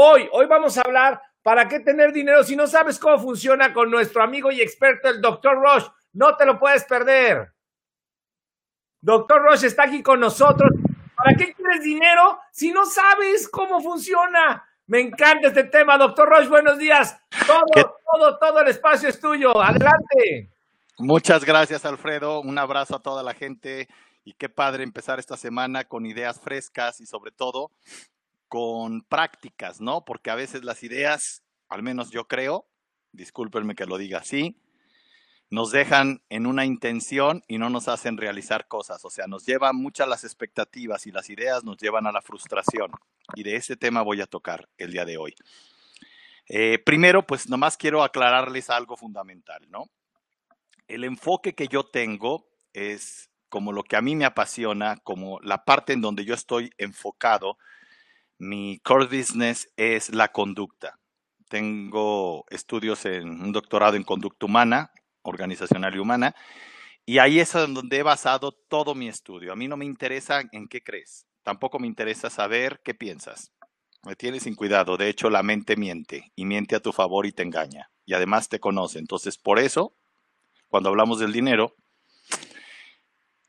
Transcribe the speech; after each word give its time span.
Hoy, 0.00 0.28
hoy 0.30 0.46
vamos 0.46 0.78
a 0.78 0.82
hablar 0.82 1.20
para 1.42 1.66
qué 1.66 1.80
tener 1.80 2.12
dinero 2.12 2.44
si 2.44 2.54
no 2.54 2.68
sabes 2.68 3.00
cómo 3.00 3.18
funciona 3.18 3.72
con 3.72 3.90
nuestro 3.90 4.22
amigo 4.22 4.52
y 4.52 4.60
experto, 4.60 5.08
el 5.08 5.20
doctor 5.20 5.60
Roche. 5.60 5.88
No 6.12 6.36
te 6.36 6.46
lo 6.46 6.56
puedes 6.56 6.84
perder. 6.84 7.52
Doctor 9.00 9.42
Roche 9.42 9.66
está 9.66 9.82
aquí 9.86 10.00
con 10.00 10.20
nosotros. 10.20 10.70
¿Para 11.16 11.36
qué 11.36 11.52
quieres 11.52 11.82
dinero 11.82 12.38
si 12.52 12.70
no 12.70 12.86
sabes 12.86 13.48
cómo 13.48 13.80
funciona? 13.80 14.64
Me 14.86 15.00
encanta 15.00 15.48
este 15.48 15.64
tema, 15.64 15.98
doctor 15.98 16.28
Roche. 16.28 16.48
Buenos 16.48 16.78
días. 16.78 17.18
Todo, 17.44 17.98
todo, 18.12 18.38
todo 18.38 18.60
el 18.60 18.68
espacio 18.68 19.08
es 19.08 19.18
tuyo. 19.18 19.60
Adelante. 19.60 20.48
Muchas 20.96 21.44
gracias, 21.44 21.84
Alfredo. 21.84 22.40
Un 22.40 22.56
abrazo 22.56 22.94
a 22.94 23.02
toda 23.02 23.24
la 23.24 23.34
gente 23.34 23.88
y 24.22 24.34
qué 24.34 24.48
padre 24.48 24.84
empezar 24.84 25.18
esta 25.18 25.36
semana 25.36 25.82
con 25.82 26.06
ideas 26.06 26.38
frescas 26.38 27.00
y 27.00 27.06
sobre 27.06 27.32
todo 27.32 27.72
con 28.48 29.02
prácticas, 29.02 29.80
¿no? 29.80 30.04
Porque 30.04 30.30
a 30.30 30.34
veces 30.34 30.64
las 30.64 30.82
ideas, 30.82 31.42
al 31.68 31.82
menos 31.82 32.10
yo 32.10 32.26
creo, 32.26 32.66
discúlpenme 33.12 33.74
que 33.74 33.86
lo 33.86 33.98
diga 33.98 34.18
así, 34.18 34.60
nos 35.50 35.70
dejan 35.70 36.22
en 36.28 36.46
una 36.46 36.66
intención 36.66 37.42
y 37.48 37.58
no 37.58 37.70
nos 37.70 37.88
hacen 37.88 38.16
realizar 38.16 38.68
cosas. 38.68 39.04
O 39.04 39.10
sea, 39.10 39.26
nos 39.26 39.46
llevan 39.46 39.76
muchas 39.76 40.08
las 40.08 40.24
expectativas 40.24 41.06
y 41.06 41.12
las 41.12 41.30
ideas 41.30 41.64
nos 41.64 41.78
llevan 41.78 42.06
a 42.06 42.12
la 42.12 42.20
frustración. 42.20 42.90
Y 43.34 43.42
de 43.42 43.56
ese 43.56 43.76
tema 43.76 44.02
voy 44.02 44.20
a 44.20 44.26
tocar 44.26 44.68
el 44.76 44.92
día 44.92 45.04
de 45.04 45.16
hoy. 45.16 45.34
Eh, 46.48 46.78
primero, 46.78 47.26
pues 47.26 47.48
nomás 47.48 47.76
quiero 47.76 48.02
aclararles 48.02 48.70
algo 48.70 48.96
fundamental, 48.96 49.66
¿no? 49.70 49.84
el 50.88 51.04
enfoque 51.04 51.54
que 51.54 51.68
yo 51.68 51.84
tengo 51.84 52.48
es 52.72 53.30
como 53.48 53.72
lo 53.72 53.84
que 53.84 53.96
a 53.96 54.02
mí 54.02 54.16
me 54.16 54.24
apasiona, 54.24 54.96
como 55.04 55.38
la 55.40 55.64
parte 55.64 55.92
en 55.92 56.00
donde 56.00 56.24
yo 56.24 56.34
estoy 56.34 56.70
enfocado. 56.78 57.58
Mi 58.38 58.78
core 58.80 59.06
business 59.06 59.68
es 59.76 60.14
la 60.14 60.28
conducta. 60.28 60.98
Tengo 61.48 62.44
estudios 62.50 63.04
en 63.04 63.28
un 63.28 63.52
doctorado 63.52 63.96
en 63.96 64.04
conducta 64.04 64.46
humana, 64.46 64.90
organizacional 65.22 65.94
y 65.94 65.98
humana, 65.98 66.34
y 67.04 67.18
ahí 67.18 67.40
es 67.40 67.52
donde 67.52 67.98
he 67.98 68.02
basado 68.02 68.52
todo 68.52 68.94
mi 68.94 69.08
estudio. 69.08 69.52
A 69.52 69.56
mí 69.56 69.66
no 69.66 69.76
me 69.76 69.84
interesa 69.84 70.42
en 70.52 70.68
qué 70.68 70.82
crees, 70.82 71.26
tampoco 71.42 71.78
me 71.78 71.86
interesa 71.86 72.30
saber 72.30 72.80
qué 72.84 72.94
piensas. 72.94 73.52
Me 74.04 74.14
tienes 74.14 74.44
sin 74.44 74.54
cuidado, 74.54 74.96
de 74.96 75.08
hecho 75.08 75.28
la 75.30 75.42
mente 75.42 75.76
miente 75.76 76.30
y 76.36 76.44
miente 76.44 76.76
a 76.76 76.80
tu 76.80 76.92
favor 76.92 77.26
y 77.26 77.32
te 77.32 77.42
engaña, 77.42 77.90
y 78.04 78.14
además 78.14 78.48
te 78.48 78.60
conoce. 78.60 78.98
Entonces, 78.98 79.38
por 79.38 79.58
eso 79.58 79.94
cuando 80.68 80.90
hablamos 80.90 81.18
del 81.18 81.32
dinero, 81.32 81.74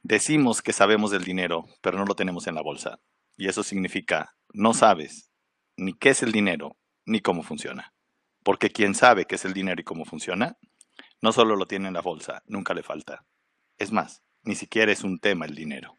decimos 0.03 0.61
que 0.61 0.71
sabemos 0.71 1.11
del 1.11 1.25
dinero, 1.25 1.65
pero 1.81 1.97
no 1.97 2.05
lo 2.05 2.15
tenemos 2.15 2.47
en 2.47 2.55
la 2.55 2.61
bolsa. 2.61 2.99
Y 3.35 3.47
eso 3.49 3.61
significa, 3.61 4.35
no 4.53 4.73
sabes 4.73 5.31
ni 5.77 5.93
qué 5.93 6.09
es 6.09 6.23
el 6.23 6.31
dinero, 6.31 6.77
ni 7.05 7.21
cómo 7.21 7.43
funciona. 7.43 7.93
Porque 8.43 8.69
quien 8.69 8.95
sabe 8.95 9.25
qué 9.25 9.35
es 9.35 9.45
el 9.45 9.53
dinero 9.53 9.81
y 9.81 9.83
cómo 9.83 10.05
funciona, 10.05 10.57
no 11.21 11.31
solo 11.31 11.55
lo 11.55 11.65
tiene 11.65 11.87
en 11.87 11.93
la 11.93 12.01
bolsa, 12.01 12.43
nunca 12.45 12.73
le 12.73 12.83
falta. 12.83 13.25
Es 13.77 13.91
más, 13.91 14.21
ni 14.43 14.55
siquiera 14.55 14.91
es 14.91 15.03
un 15.03 15.19
tema 15.19 15.45
el 15.45 15.55
dinero. 15.55 15.95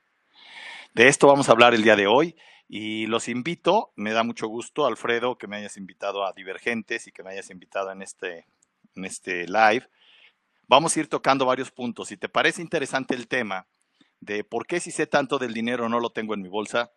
De 0.94 1.08
esto 1.08 1.26
vamos 1.26 1.48
a 1.48 1.52
hablar 1.52 1.74
el 1.74 1.82
día 1.82 1.96
de 1.96 2.06
hoy 2.06 2.36
y 2.68 3.06
los 3.06 3.28
invito, 3.28 3.92
me 3.96 4.12
da 4.12 4.22
mucho 4.22 4.48
gusto, 4.48 4.86
Alfredo, 4.86 5.38
que 5.38 5.46
me 5.46 5.56
hayas 5.56 5.76
invitado 5.76 6.24
a 6.24 6.32
Divergentes 6.32 7.06
y 7.06 7.12
que 7.12 7.22
me 7.22 7.30
hayas 7.30 7.50
invitado 7.50 7.92
en 7.92 8.02
este, 8.02 8.46
en 8.96 9.04
este 9.04 9.46
live 9.46 9.88
vamos 10.70 10.96
a 10.96 11.00
ir 11.00 11.08
tocando 11.08 11.44
varios 11.46 11.72
puntos. 11.72 12.08
Si 12.08 12.16
te 12.16 12.28
parece 12.28 12.62
interesante 12.62 13.16
el 13.16 13.26
tema 13.26 13.66
de 14.20 14.44
por 14.44 14.68
qué 14.68 14.78
si 14.78 14.92
sé 14.92 15.08
tanto 15.08 15.36
del 15.36 15.52
dinero 15.52 15.88
no 15.88 15.98
lo 15.98 16.10
tengo 16.10 16.32
en 16.32 16.42
mi 16.42 16.48
bolsa, 16.48 16.92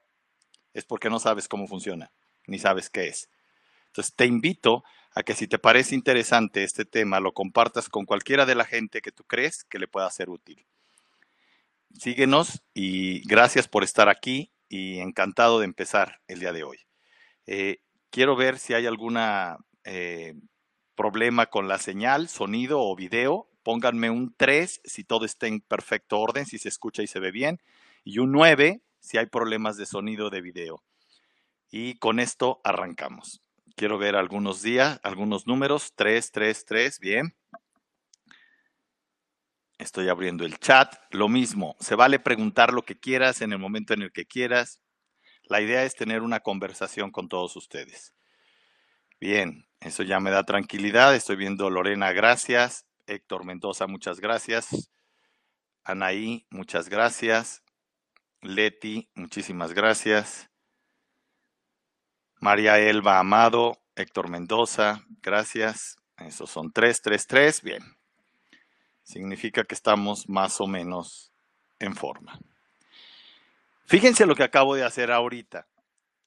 es 0.73 0.85
porque 0.85 1.09
no 1.09 1.19
sabes 1.19 1.47
cómo 1.47 1.67
funciona, 1.67 2.11
ni 2.47 2.59
sabes 2.59 2.89
qué 2.89 3.07
es. 3.07 3.29
Entonces 3.87 4.13
te 4.15 4.25
invito 4.25 4.83
a 5.15 5.23
que 5.23 5.35
si 5.35 5.47
te 5.47 5.59
parece 5.59 5.95
interesante 5.95 6.63
este 6.63 6.85
tema, 6.85 7.19
lo 7.19 7.33
compartas 7.33 7.89
con 7.89 8.05
cualquiera 8.05 8.45
de 8.45 8.55
la 8.55 8.65
gente 8.65 9.01
que 9.01 9.11
tú 9.11 9.23
crees 9.23 9.63
que 9.63 9.79
le 9.79 9.87
pueda 9.87 10.09
ser 10.09 10.29
útil. 10.29 10.65
Síguenos 11.93 12.63
y 12.73 13.21
gracias 13.27 13.67
por 13.67 13.83
estar 13.83 14.09
aquí 14.09 14.51
y 14.67 14.99
encantado 14.99 15.59
de 15.59 15.65
empezar 15.65 16.19
el 16.27 16.39
día 16.39 16.51
de 16.51 16.63
hoy. 16.63 16.79
Eh, 17.45 17.81
quiero 18.09 18.35
ver 18.35 18.57
si 18.57 18.73
hay 18.73 18.87
alguna 18.87 19.57
eh, 19.83 20.33
problema 20.95 21.45
con 21.45 21.67
la 21.67 21.77
señal, 21.77 22.29
sonido 22.29 22.81
o 22.81 22.95
video 22.95 23.47
pónganme 23.63 24.09
un 24.09 24.35
3 24.37 24.81
si 24.83 25.03
todo 25.03 25.25
está 25.25 25.47
en 25.47 25.61
perfecto 25.61 26.19
orden, 26.19 26.45
si 26.45 26.59
se 26.59 26.69
escucha 26.69 27.01
y 27.01 27.07
se 27.07 27.19
ve 27.19 27.31
bien, 27.31 27.59
y 28.03 28.19
un 28.19 28.31
9 28.31 28.81
si 29.03 29.17
hay 29.17 29.25
problemas 29.25 29.77
de 29.77 29.85
sonido 29.85 30.29
de 30.29 30.41
video. 30.41 30.83
Y 31.69 31.97
con 31.99 32.19
esto 32.19 32.61
arrancamos. 32.63 33.41
Quiero 33.75 33.97
ver 33.97 34.15
algunos 34.15 34.61
días, 34.61 34.99
algunos 35.03 35.45
números. 35.45 35.91
3, 35.95 36.31
3, 36.31 36.65
3, 36.65 36.99
bien. 36.99 37.35
Estoy 39.77 40.07
abriendo 40.07 40.45
el 40.45 40.57
chat. 40.57 40.95
Lo 41.11 41.27
mismo, 41.27 41.75
se 41.79 41.95
vale 41.95 42.19
preguntar 42.19 42.71
lo 42.71 42.83
que 42.83 42.97
quieras 42.97 43.41
en 43.41 43.51
el 43.51 43.59
momento 43.59 43.93
en 43.93 44.03
el 44.03 44.11
que 44.11 44.25
quieras. 44.25 44.79
La 45.43 45.59
idea 45.59 45.83
es 45.83 45.95
tener 45.95 46.21
una 46.21 46.39
conversación 46.39 47.11
con 47.11 47.27
todos 47.27 47.55
ustedes. 47.57 48.13
Bien, 49.19 49.67
eso 49.81 50.03
ya 50.03 50.19
me 50.19 50.31
da 50.31 50.43
tranquilidad. 50.43 51.13
Estoy 51.13 51.35
viendo 51.35 51.69
Lorena, 51.69 52.13
gracias. 52.13 52.85
Héctor 53.07 53.43
Mendoza, 53.43 53.87
muchas 53.87 54.21
gracias. 54.21 54.91
Anaí, 55.83 56.45
muchas 56.49 56.87
gracias. 56.87 57.62
Leti, 58.43 59.09
muchísimas 59.15 59.73
gracias. 59.73 60.49
María 62.39 62.77
Elba 62.77 63.19
Amado, 63.19 63.81
Héctor 63.95 64.29
Mendoza, 64.29 65.01
gracias. 65.21 65.97
Esos 66.17 66.49
son 66.49 66.71
tres, 66.71 67.01
tres, 67.01 67.25
tres. 67.25 67.61
Bien. 67.61 67.81
Significa 69.03 69.63
que 69.63 69.75
estamos 69.75 70.27
más 70.27 70.59
o 70.61 70.67
menos 70.67 71.31
en 71.79 71.95
forma. 71.95 72.37
Fíjense 73.85 74.25
lo 74.25 74.35
que 74.35 74.43
acabo 74.43 74.75
de 74.75 74.83
hacer 74.83 75.11
ahorita. 75.11 75.67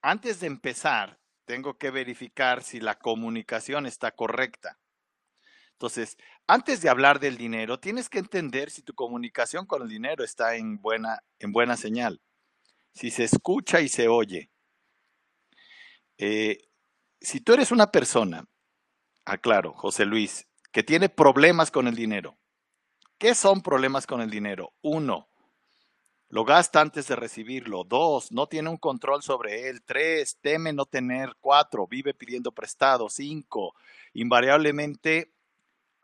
Antes 0.03 0.41
de 0.41 0.47
empezar, 0.47 1.19
tengo 1.45 1.79
que 1.79 1.91
verificar 1.91 2.63
si 2.63 2.81
la 2.81 2.97
comunicación 2.97 3.87
está 3.87 4.11
correcta. 4.13 4.79
Entonces, 5.77 6.17
antes 6.47 6.81
de 6.81 6.89
hablar 6.89 7.21
del 7.21 7.37
dinero, 7.37 7.79
tienes 7.79 8.09
que 8.09 8.19
entender 8.19 8.71
si 8.71 8.81
tu 8.81 8.95
comunicación 8.95 9.67
con 9.67 9.83
el 9.83 9.89
dinero 9.91 10.25
está 10.25 10.57
en 10.57 10.81
buena, 10.81 11.23
en 11.39 11.53
buena 11.53 11.77
señal, 11.77 12.23
si 12.95 13.11
se 13.11 13.25
escucha 13.25 13.83
y 13.83 13.89
se 13.89 14.09
oye. 14.09 14.51
Eh, 16.17 16.63
si 17.21 17.43
tú 17.43 17.53
eres 17.53 17.73
una 17.73 17.93
persona, 17.93 18.49
aclaro, 19.27 19.75
José 19.75 20.07
Luis, 20.07 20.49
que 20.73 20.83
tiene 20.83 21.11
problemas 21.11 21.71
con 21.71 21.89
el 21.89 21.95
dinero, 21.95 22.39
¿qué 23.19 23.35
son 23.35 23.61
problemas 23.61 24.07
con 24.07 24.23
el 24.23 24.31
dinero? 24.31 24.73
Uno, 24.81 25.29
lo 26.31 26.47
gasta 26.47 26.81
antes 26.81 27.07
de 27.07 27.17
recibirlo. 27.17 27.85
Dos, 27.85 28.33
no 28.33 28.47
tiene 28.47 28.71
un 28.71 28.79
control 28.79 29.23
sobre 29.23 29.69
él. 29.69 29.83
Tres, 29.85 30.39
teme 30.41 30.73
no 30.73 30.87
tener. 30.87 31.37
Cuatro, 31.39 31.87
vive 31.87 32.15
pidiendo 32.15 32.51
prestado. 32.51 33.09
Cinco, 33.09 33.75
invariablemente 34.15 35.36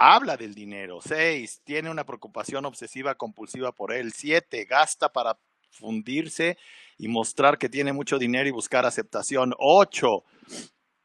habla 0.03 0.37
del 0.37 0.53
dinero. 0.55 1.01
Seis, 1.01 1.61
tiene 1.63 1.89
una 1.89 2.05
preocupación 2.05 2.65
obsesiva 2.65 3.15
compulsiva 3.15 3.71
por 3.71 3.93
él. 3.93 4.13
Siete, 4.13 4.65
gasta 4.65 5.11
para 5.11 5.39
fundirse 5.71 6.59
y 6.99 7.07
mostrar 7.07 7.57
que 7.57 7.69
tiene 7.69 7.93
mucho 7.93 8.19
dinero 8.19 8.49
y 8.49 8.53
buscar 8.53 8.85
aceptación. 8.85 9.55
Ocho, 9.59 10.25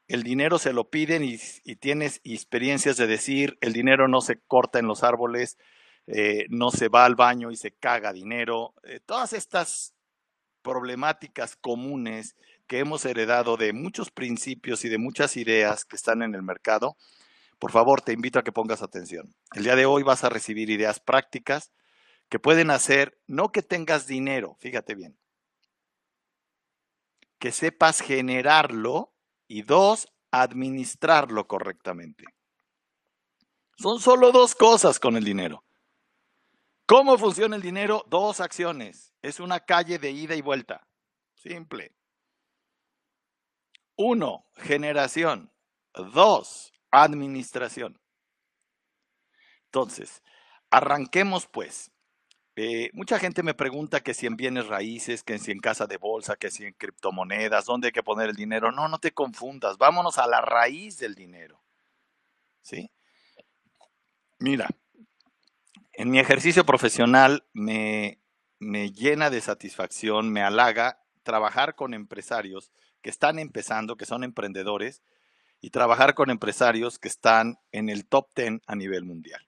el 0.08 0.24
dinero 0.24 0.58
se 0.58 0.72
lo 0.72 0.90
piden 0.90 1.22
y, 1.22 1.38
tienes 1.76 2.20
experiencias 2.24 2.96
de 2.96 3.06
decir, 3.06 3.56
el 3.60 3.72
dinero 3.72 4.08
no 4.08 4.20
se 4.20 4.40
corta 4.40 4.80
en 4.80 4.88
los 4.88 5.04
árboles, 5.04 5.58
eh, 6.08 6.46
no 6.48 6.70
se 6.70 6.88
va 6.88 7.04
al 7.04 7.14
baño 7.14 7.52
y 7.52 7.56
se 7.56 7.70
caga 7.70 8.12
dinero. 8.12 8.74
Eh, 8.82 8.98
todas 9.06 9.32
estas 9.32 9.94
problemáticas 10.62 11.54
comunes 11.54 12.34
que 12.66 12.80
hemos 12.80 13.04
heredado 13.04 13.56
de 13.56 13.72
muchos 13.72 14.10
principios 14.10 14.84
y 14.84 14.88
de 14.88 14.98
muchas 14.98 15.36
ideas 15.36 15.84
que 15.84 15.94
están 15.94 16.22
en 16.22 16.34
el 16.34 16.42
mercado, 16.42 16.96
por 17.58 17.72
favor, 17.72 18.00
te 18.00 18.12
invito 18.12 18.38
a 18.38 18.44
que 18.44 18.52
pongas 18.52 18.82
atención. 18.82 19.34
El 19.52 19.64
día 19.64 19.76
de 19.76 19.86
hoy 19.86 20.02
vas 20.02 20.24
a 20.24 20.28
recibir 20.28 20.70
ideas 20.70 21.00
prácticas 21.00 21.72
que 22.28 22.38
pueden 22.38 22.70
hacer, 22.70 23.20
no 23.26 23.50
que 23.52 23.62
tengas 23.62 24.06
dinero, 24.06 24.56
fíjate 24.60 24.94
bien, 24.94 25.18
que 27.38 27.52
sepas 27.52 28.00
generarlo 28.00 29.14
y 29.46 29.62
dos, 29.62 30.08
administrarlo 30.30 31.46
correctamente. 31.46 32.24
Son 33.78 34.00
solo 34.00 34.32
dos 34.32 34.54
cosas 34.54 34.98
con 34.98 35.16
el 35.16 35.24
dinero. 35.24 35.64
¿Cómo 36.84 37.16
funciona 37.16 37.54
el 37.54 37.62
dinero? 37.62 38.04
Dos 38.08 38.40
acciones. 38.40 39.14
Es 39.22 39.40
una 39.40 39.60
calle 39.60 39.98
de 39.98 40.10
ida 40.10 40.34
y 40.34 40.40
vuelta. 40.40 40.88
Simple. 41.34 41.94
Uno, 43.96 44.46
generación. 44.56 45.52
Dos, 45.94 46.72
administración. 46.90 48.00
Entonces, 49.66 50.22
arranquemos 50.70 51.46
pues. 51.46 51.90
Eh, 52.56 52.90
mucha 52.92 53.20
gente 53.20 53.44
me 53.44 53.54
pregunta 53.54 54.00
que 54.00 54.14
si 54.14 54.26
en 54.26 54.36
bienes 54.36 54.66
raíces, 54.66 55.22
que 55.22 55.38
si 55.38 55.52
en 55.52 55.60
casa 55.60 55.86
de 55.86 55.96
bolsa, 55.96 56.34
que 56.34 56.50
si 56.50 56.64
en 56.64 56.72
criptomonedas, 56.72 57.66
dónde 57.66 57.88
hay 57.88 57.92
que 57.92 58.02
poner 58.02 58.30
el 58.30 58.34
dinero. 58.34 58.72
No, 58.72 58.88
no 58.88 58.98
te 58.98 59.12
confundas. 59.12 59.78
Vámonos 59.78 60.18
a 60.18 60.26
la 60.26 60.40
raíz 60.40 60.98
del 60.98 61.14
dinero. 61.14 61.62
¿Sí? 62.62 62.90
Mira, 64.40 64.68
en 65.92 66.10
mi 66.10 66.18
ejercicio 66.18 66.64
profesional 66.64 67.44
me, 67.52 68.18
me 68.58 68.90
llena 68.90 69.30
de 69.30 69.40
satisfacción, 69.40 70.32
me 70.32 70.42
halaga 70.42 71.02
trabajar 71.22 71.74
con 71.74 71.94
empresarios 71.94 72.72
que 73.02 73.10
están 73.10 73.38
empezando, 73.38 73.96
que 73.96 74.06
son 74.06 74.24
emprendedores, 74.24 75.02
y 75.60 75.70
trabajar 75.70 76.14
con 76.14 76.30
empresarios 76.30 76.98
que 76.98 77.08
están 77.08 77.58
en 77.72 77.88
el 77.88 78.06
top 78.06 78.28
10 78.34 78.60
a 78.66 78.76
nivel 78.76 79.04
mundial. 79.04 79.42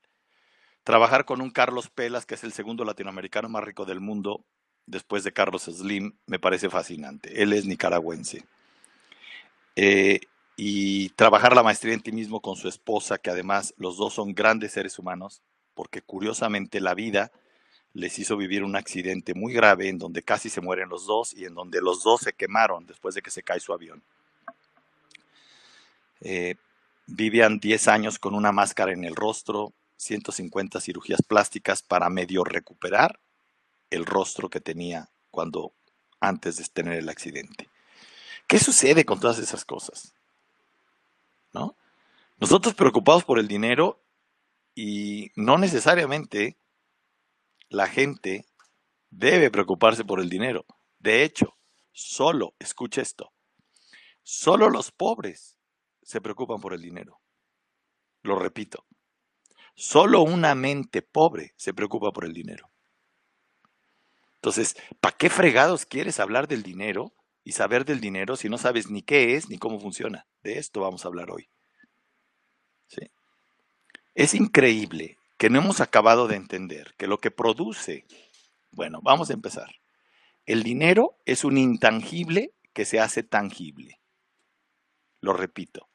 Trabajar 0.84 1.24
con 1.24 1.40
un 1.40 1.50
Carlos 1.50 1.90
Pelas, 1.90 2.26
que 2.26 2.34
es 2.34 2.44
el 2.44 2.52
segundo 2.52 2.84
latinoamericano 2.84 3.48
más 3.48 3.62
rico 3.62 3.84
del 3.84 4.00
mundo, 4.00 4.44
después 4.86 5.24
de 5.24 5.32
Carlos 5.32 5.62
Slim, 5.62 6.16
me 6.26 6.38
parece 6.38 6.68
fascinante. 6.68 7.42
Él 7.42 7.52
es 7.52 7.64
nicaragüense. 7.64 8.44
Eh, 9.76 10.20
y 10.56 11.10
trabajar 11.10 11.54
la 11.54 11.62
maestría 11.62 11.94
en 11.94 12.02
ti 12.02 12.12
mismo 12.12 12.40
con 12.40 12.56
su 12.56 12.68
esposa, 12.68 13.18
que 13.18 13.30
además 13.30 13.72
los 13.76 13.96
dos 13.96 14.14
son 14.14 14.34
grandes 14.34 14.72
seres 14.72 14.98
humanos, 14.98 15.42
porque 15.74 16.02
curiosamente 16.02 16.80
la 16.80 16.94
vida 16.94 17.30
les 17.92 18.18
hizo 18.18 18.36
vivir 18.36 18.62
un 18.62 18.76
accidente 18.76 19.34
muy 19.34 19.52
grave 19.52 19.88
en 19.88 19.98
donde 19.98 20.22
casi 20.22 20.48
se 20.48 20.60
mueren 20.60 20.88
los 20.88 21.06
dos 21.06 21.32
y 21.32 21.44
en 21.44 21.54
donde 21.54 21.80
los 21.80 22.02
dos 22.02 22.20
se 22.20 22.32
quemaron 22.32 22.86
después 22.86 23.14
de 23.14 23.22
que 23.22 23.30
se 23.30 23.42
cae 23.42 23.60
su 23.60 23.72
avión. 23.72 24.02
Eh, 26.20 26.56
vivían 27.06 27.58
10 27.58 27.88
años 27.88 28.18
con 28.18 28.34
una 28.34 28.52
máscara 28.52 28.92
en 28.92 29.04
el 29.04 29.16
rostro, 29.16 29.72
150 29.96 30.80
cirugías 30.80 31.22
plásticas 31.22 31.82
para 31.82 32.08
medio 32.08 32.44
recuperar 32.44 33.20
el 33.90 34.06
rostro 34.06 34.48
que 34.48 34.60
tenía 34.60 35.10
cuando 35.30 35.72
antes 36.20 36.56
de 36.56 36.64
tener 36.64 36.94
el 36.94 37.08
accidente. 37.08 37.68
¿Qué 38.46 38.58
sucede 38.58 39.04
con 39.04 39.20
todas 39.20 39.38
esas 39.38 39.64
cosas? 39.64 40.14
¿No? 41.52 41.76
Nosotros 42.38 42.74
preocupados 42.74 43.24
por 43.24 43.38
el 43.38 43.48
dinero 43.48 44.00
y 44.74 45.30
no 45.36 45.58
necesariamente 45.58 46.56
la 47.68 47.86
gente 47.86 48.46
debe 49.10 49.50
preocuparse 49.50 50.04
por 50.04 50.20
el 50.20 50.28
dinero. 50.28 50.64
De 50.98 51.22
hecho, 51.24 51.56
solo, 51.92 52.54
escucha 52.58 53.02
esto, 53.02 53.32
solo 54.22 54.70
los 54.70 54.90
pobres 54.92 55.56
se 56.10 56.20
preocupan 56.20 56.60
por 56.60 56.74
el 56.74 56.82
dinero. 56.82 57.20
Lo 58.22 58.38
repito, 58.38 58.84
Solo 59.74 60.20
una 60.20 60.54
mente 60.54 61.00
pobre 61.00 61.54
se 61.56 61.72
preocupa 61.72 62.12
por 62.12 62.24
el 62.24 62.34
dinero. 62.34 62.70
Entonces, 64.34 64.76
¿para 65.00 65.16
qué 65.16 65.30
fregados 65.30 65.86
quieres 65.86 66.20
hablar 66.20 66.48
del 66.48 66.62
dinero 66.62 67.14
y 67.44 67.52
saber 67.52 67.84
del 67.84 68.00
dinero 68.00 68.36
si 68.36 68.48
no 68.48 68.58
sabes 68.58 68.90
ni 68.90 69.02
qué 69.02 69.36
es 69.36 69.48
ni 69.48 69.58
cómo 69.58 69.78
funciona? 69.78 70.26
De 70.42 70.58
esto 70.58 70.80
vamos 70.80 71.04
a 71.04 71.08
hablar 71.08 71.30
hoy. 71.30 71.48
Es 74.14 74.34
increíble 74.34 75.16
que 75.38 75.48
no 75.48 75.60
hemos 75.60 75.80
acabado 75.80 76.26
de 76.26 76.36
entender 76.36 76.94
que 76.98 77.06
lo 77.06 77.18
que 77.18 77.30
produce, 77.30 78.04
bueno, 78.72 79.00
vamos 79.02 79.30
a 79.30 79.32
empezar. 79.32 79.76
El 80.44 80.62
dinero 80.62 81.16
es 81.24 81.44
un 81.44 81.56
intangible 81.56 82.52
que 82.74 82.84
se 82.84 83.00
hace 83.00 83.22
tangible. 83.22 84.00
Lo 85.20 85.32
repito. 85.32 85.89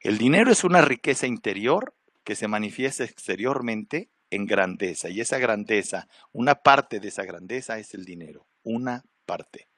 El 0.00 0.18
dinero 0.18 0.52
es 0.52 0.64
una 0.64 0.80
riqueza 0.80 1.26
interior 1.26 1.94
que 2.24 2.36
se 2.36 2.46
manifiesta 2.46 3.04
exteriormente 3.04 4.10
en 4.30 4.46
grandeza. 4.46 5.08
Y 5.08 5.20
esa 5.20 5.38
grandeza, 5.38 6.08
una 6.32 6.56
parte 6.56 7.00
de 7.00 7.08
esa 7.08 7.24
grandeza 7.24 7.78
es 7.78 7.94
el 7.94 8.04
dinero, 8.04 8.46
una 8.62 9.04
parte. 9.26 9.68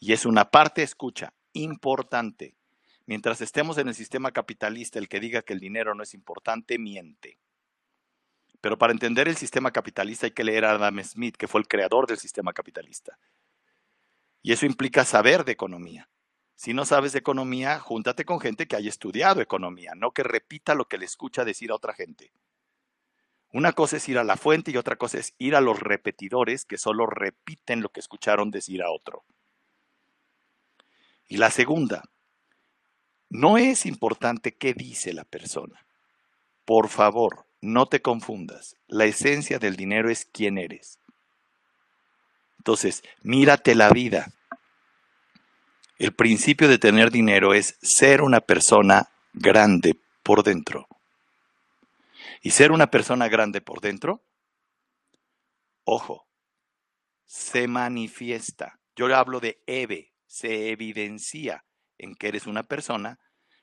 Y 0.00 0.12
es 0.12 0.26
una 0.26 0.50
parte, 0.50 0.82
escucha, 0.82 1.32
importante. 1.52 2.56
Mientras 3.06 3.40
estemos 3.40 3.78
en 3.78 3.88
el 3.88 3.94
sistema 3.94 4.32
capitalista, 4.32 4.98
el 4.98 5.08
que 5.08 5.20
diga 5.20 5.42
que 5.42 5.52
el 5.52 5.60
dinero 5.60 5.94
no 5.94 6.02
es 6.02 6.14
importante, 6.14 6.78
miente. 6.78 7.38
Pero 8.60 8.78
para 8.78 8.92
entender 8.92 9.28
el 9.28 9.36
sistema 9.36 9.70
capitalista 9.70 10.26
hay 10.26 10.32
que 10.32 10.44
leer 10.44 10.64
a 10.64 10.72
Adam 10.72 11.02
Smith, 11.02 11.36
que 11.36 11.48
fue 11.48 11.60
el 11.60 11.68
creador 11.68 12.06
del 12.06 12.18
sistema 12.18 12.52
capitalista. 12.52 13.18
Y 14.40 14.52
eso 14.52 14.66
implica 14.66 15.04
saber 15.04 15.44
de 15.44 15.52
economía. 15.52 16.08
Si 16.54 16.74
no 16.74 16.84
sabes 16.84 17.14
economía, 17.14 17.80
júntate 17.80 18.24
con 18.24 18.40
gente 18.40 18.66
que 18.66 18.76
haya 18.76 18.88
estudiado 18.88 19.40
economía, 19.40 19.94
no 19.96 20.12
que 20.12 20.22
repita 20.22 20.74
lo 20.74 20.86
que 20.86 20.98
le 20.98 21.04
escucha 21.04 21.44
decir 21.44 21.70
a 21.70 21.74
otra 21.74 21.94
gente. 21.94 22.32
Una 23.52 23.72
cosa 23.72 23.98
es 23.98 24.08
ir 24.08 24.18
a 24.18 24.24
la 24.24 24.36
fuente 24.36 24.70
y 24.70 24.76
otra 24.76 24.96
cosa 24.96 25.18
es 25.18 25.34
ir 25.38 25.54
a 25.54 25.60
los 25.60 25.78
repetidores 25.78 26.64
que 26.64 26.78
solo 26.78 27.06
repiten 27.06 27.82
lo 27.82 27.90
que 27.90 28.00
escucharon 28.00 28.50
decir 28.50 28.82
a 28.82 28.90
otro. 28.90 29.24
Y 31.28 31.36
la 31.36 31.50
segunda, 31.50 32.02
no 33.28 33.58
es 33.58 33.86
importante 33.86 34.54
qué 34.54 34.74
dice 34.74 35.12
la 35.12 35.24
persona. 35.24 35.86
Por 36.64 36.88
favor, 36.88 37.46
no 37.60 37.86
te 37.86 38.02
confundas. 38.02 38.76
La 38.86 39.04
esencia 39.04 39.58
del 39.58 39.76
dinero 39.76 40.10
es 40.10 40.26
quién 40.26 40.58
eres. 40.58 40.98
Entonces, 42.58 43.02
mírate 43.22 43.74
la 43.74 43.90
vida. 43.90 44.32
El 46.02 46.16
principio 46.16 46.66
de 46.66 46.78
tener 46.78 47.12
dinero 47.12 47.54
es 47.54 47.78
ser 47.80 48.22
una 48.22 48.40
persona 48.40 49.08
grande 49.34 50.00
por 50.24 50.42
dentro. 50.42 50.88
Y 52.42 52.50
ser 52.50 52.72
una 52.72 52.88
persona 52.88 53.28
grande 53.28 53.60
por 53.60 53.80
dentro, 53.80 54.20
ojo, 55.84 56.26
se 57.24 57.68
manifiesta. 57.68 58.80
Yo 58.96 59.14
hablo 59.16 59.38
de 59.38 59.62
EVE, 59.68 60.10
se 60.26 60.72
evidencia 60.72 61.64
en 61.98 62.16
que 62.16 62.26
eres 62.26 62.48
una 62.48 62.64
persona 62.64 63.20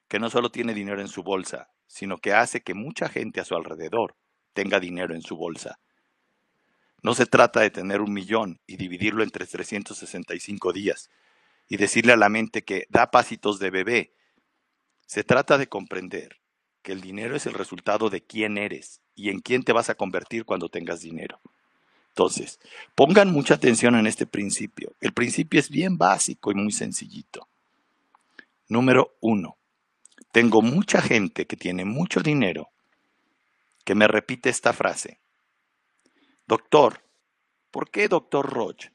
que 0.08 0.20
no 0.20 0.30
solo 0.30 0.50
tiene 0.50 0.74
dinero 0.74 1.02
en 1.02 1.10
su 1.10 1.24
bolsa, 1.24 1.68
sino 1.88 2.20
que 2.20 2.32
hace 2.32 2.62
que 2.62 2.74
mucha 2.74 3.10
gente 3.10 3.42
a 3.42 3.46
su 3.46 3.56
alrededor 3.56 4.16
tenga 4.54 4.80
dinero 4.80 5.14
en 5.14 5.24
su 5.24 5.36
bolsa. 5.36 5.78
No 7.04 7.16
se 7.16 7.26
trata 7.26 7.60
de 7.60 7.70
tener 7.70 8.00
un 8.00 8.14
millón 8.14 8.62
y 8.66 8.78
dividirlo 8.78 9.24
entre 9.24 9.46
365 9.46 10.72
días 10.72 11.10
y 11.70 11.78
decirle 11.78 12.12
a 12.12 12.18
la 12.18 12.28
mente 12.28 12.64
que 12.64 12.88
da 12.90 13.12
pasitos 13.12 13.60
de 13.60 13.70
bebé. 13.70 14.14
Se 15.06 15.24
trata 15.24 15.58
de 15.58 15.70
comprender 15.70 16.42
que 16.82 16.92
el 16.92 17.00
dinero 17.00 17.36
es 17.36 17.46
el 17.46 17.54
resultado 17.54 18.10
de 18.10 18.26
quién 18.26 18.58
eres 18.58 19.02
y 19.16 19.30
en 19.30 19.40
quién 19.40 19.64
te 19.64 19.72
vas 19.72 19.90
a 19.90 19.96
convertir 19.96 20.46
cuando 20.46 20.70
tengas 20.70 21.02
dinero. 21.02 21.40
Entonces, 22.10 22.60
pongan 22.96 23.32
mucha 23.32 23.54
atención 23.54 23.96
en 23.96 24.08
este 24.08 24.26
principio. 24.26 24.96
El 25.00 25.14
principio 25.14 25.60
es 25.60 25.70
bien 25.70 25.98
básico 25.98 26.52
y 26.52 26.56
muy 26.56 26.72
sencillito. 26.72 27.48
Número 28.68 29.16
uno, 29.22 29.58
tengo 30.32 30.62
mucha 30.62 31.02
gente 31.02 31.46
que 31.46 31.56
tiene 31.56 31.86
mucho 31.86 32.22
dinero 32.22 32.70
que 33.86 33.96
me 33.96 34.08
repite 34.08 34.50
esta 34.50 34.74
frase. 34.74 35.20
Doctor, 36.46 37.04
¿por 37.72 37.90
qué 37.90 38.08
doctor 38.08 38.50
Roche? 38.50 38.92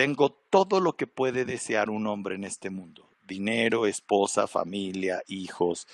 Tengo 0.00 0.30
todo 0.30 0.80
lo 0.80 0.96
que 0.96 1.06
puede 1.06 1.44
desear 1.44 1.90
un 1.90 2.06
hombre 2.06 2.34
en 2.34 2.44
este 2.44 2.70
mundo. 2.70 3.10
Dinero, 3.26 3.84
esposa, 3.84 4.46
familia, 4.46 5.22
hijos, 5.26 5.86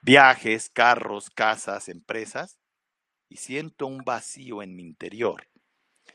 viajes, 0.00 0.70
carros, 0.70 1.28
casas, 1.28 1.90
empresas. 1.90 2.56
Y 3.28 3.36
siento 3.36 3.86
un 3.86 3.98
vacío 3.98 4.62
en 4.62 4.74
mi 4.74 4.82
interior 4.82 5.46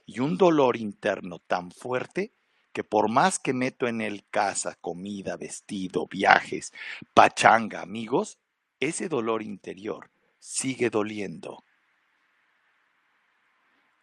y 0.07 0.21
un 0.21 0.37
dolor 0.37 0.75
interno 0.75 1.37
tan 1.37 1.69
fuerte 1.69 2.33
que 2.73 2.83
por 2.83 3.11
más 3.11 3.37
que 3.37 3.53
meto 3.53 3.87
en 3.87 4.01
él 4.01 4.25
casa, 4.31 4.73
comida, 4.81 5.37
vestido, 5.37 6.07
viajes, 6.07 6.73
pachanga, 7.13 7.83
amigos, 7.83 8.39
ese 8.79 9.07
dolor 9.07 9.43
interior 9.43 10.09
sigue 10.39 10.89
doliendo. 10.89 11.63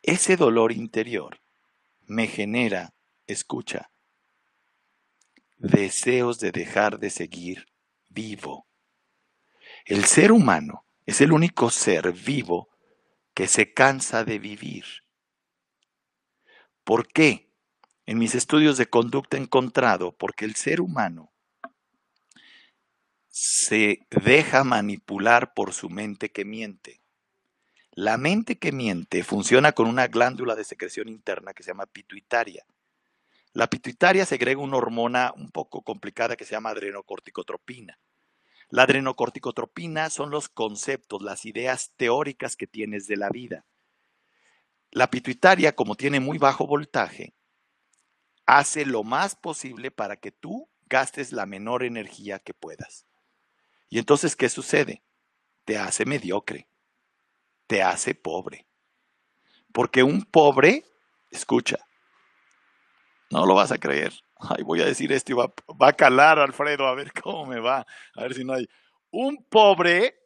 Ese 0.00 0.36
dolor 0.36 0.70
interior 0.70 1.40
me 2.06 2.28
genera 2.28 2.94
escucha, 3.32 3.90
deseos 5.58 6.40
de 6.40 6.52
dejar 6.52 6.98
de 6.98 7.10
seguir 7.10 7.66
vivo. 8.08 8.66
El 9.84 10.04
ser 10.04 10.32
humano 10.32 10.84
es 11.06 11.20
el 11.20 11.32
único 11.32 11.70
ser 11.70 12.12
vivo 12.12 12.68
que 13.34 13.46
se 13.46 13.72
cansa 13.72 14.24
de 14.24 14.38
vivir. 14.38 14.84
¿Por 16.84 17.08
qué? 17.08 17.50
En 18.06 18.18
mis 18.18 18.34
estudios 18.34 18.76
de 18.76 18.86
conducta 18.86 19.36
he 19.36 19.40
encontrado 19.40 20.12
porque 20.16 20.44
el 20.44 20.56
ser 20.56 20.80
humano 20.80 21.32
se 23.28 24.06
deja 24.10 24.64
manipular 24.64 25.54
por 25.54 25.72
su 25.72 25.88
mente 25.88 26.30
que 26.30 26.44
miente. 26.44 27.00
La 27.92 28.16
mente 28.16 28.58
que 28.58 28.72
miente 28.72 29.22
funciona 29.22 29.72
con 29.72 29.86
una 29.86 30.08
glándula 30.08 30.54
de 30.54 30.64
secreción 30.64 31.08
interna 31.08 31.54
que 31.54 31.62
se 31.62 31.70
llama 31.70 31.86
pituitaria. 31.86 32.64
La 33.54 33.68
pituitaria 33.68 34.24
segrega 34.24 34.60
una 34.60 34.78
hormona 34.78 35.32
un 35.36 35.50
poco 35.50 35.82
complicada 35.82 36.36
que 36.36 36.44
se 36.44 36.52
llama 36.52 36.70
adrenocorticotropina. 36.70 37.98
La 38.70 38.84
adrenocorticotropina 38.84 40.08
son 40.08 40.30
los 40.30 40.48
conceptos, 40.48 41.22
las 41.22 41.44
ideas 41.44 41.92
teóricas 41.96 42.56
que 42.56 42.66
tienes 42.66 43.06
de 43.06 43.16
la 43.16 43.28
vida. 43.28 43.64
la 44.92 45.10
pituitaria, 45.10 45.74
como 45.74 45.94
tiene 45.94 46.20
muy 46.20 46.38
bajo 46.38 46.66
voltaje, 46.66 47.32
hace 48.46 48.84
lo 48.84 49.02
más 49.04 49.34
posible 49.34 49.90
para 49.90 50.16
que 50.16 50.32
tú 50.32 50.68
gastes 50.86 51.32
la 51.32 51.46
menor 51.46 51.82
energía 51.82 52.38
que 52.38 52.52
puedas. 52.52 53.06
Y 53.88 53.98
entonces, 53.98 54.36
¿qué 54.36 54.48
sucede? 54.50 55.02
Te 55.64 55.78
hace 55.78 56.04
mediocre, 56.04 56.68
te 57.66 57.82
hace 57.82 58.14
pobre. 58.14 58.66
Porque 59.72 60.02
un 60.02 60.22
pobre, 60.24 60.84
escucha, 61.30 61.78
no 63.32 63.46
lo 63.46 63.54
vas 63.54 63.72
a 63.72 63.78
creer. 63.78 64.12
Ay, 64.38 64.62
voy 64.62 64.82
a 64.82 64.84
decir 64.84 65.10
esto 65.10 65.32
y 65.32 65.34
va, 65.34 65.88
a 65.88 65.92
calar, 65.94 66.38
Alfredo, 66.38 66.86
a 66.86 66.94
ver 66.94 67.12
cómo 67.12 67.46
me 67.46 67.60
va, 67.60 67.86
a 68.14 68.22
ver 68.22 68.34
si 68.34 68.44
no 68.44 68.52
hay. 68.52 68.68
Un 69.10 69.44
pobre 69.48 70.18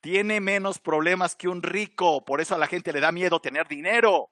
tiene 0.00 0.40
menos 0.40 0.78
problemas 0.78 1.34
que 1.34 1.48
un 1.48 1.62
rico, 1.62 2.24
por 2.24 2.40
eso 2.40 2.54
a 2.54 2.58
la 2.58 2.66
gente 2.66 2.92
le 2.92 3.00
da 3.00 3.12
miedo 3.12 3.40
tener 3.40 3.66
dinero. 3.66 4.30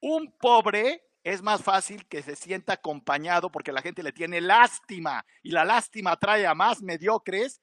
Un 0.00 0.36
pobre 0.38 1.04
es 1.22 1.42
más 1.42 1.62
fácil 1.62 2.08
que 2.08 2.22
se 2.22 2.34
sienta 2.34 2.72
acompañado 2.72 3.52
porque 3.52 3.72
la 3.72 3.82
gente 3.82 4.02
le 4.02 4.12
tiene 4.12 4.40
lástima 4.40 5.24
y 5.42 5.52
la 5.52 5.64
lástima 5.64 6.16
trae 6.16 6.46
a 6.46 6.54
más 6.54 6.82
mediocres 6.82 7.60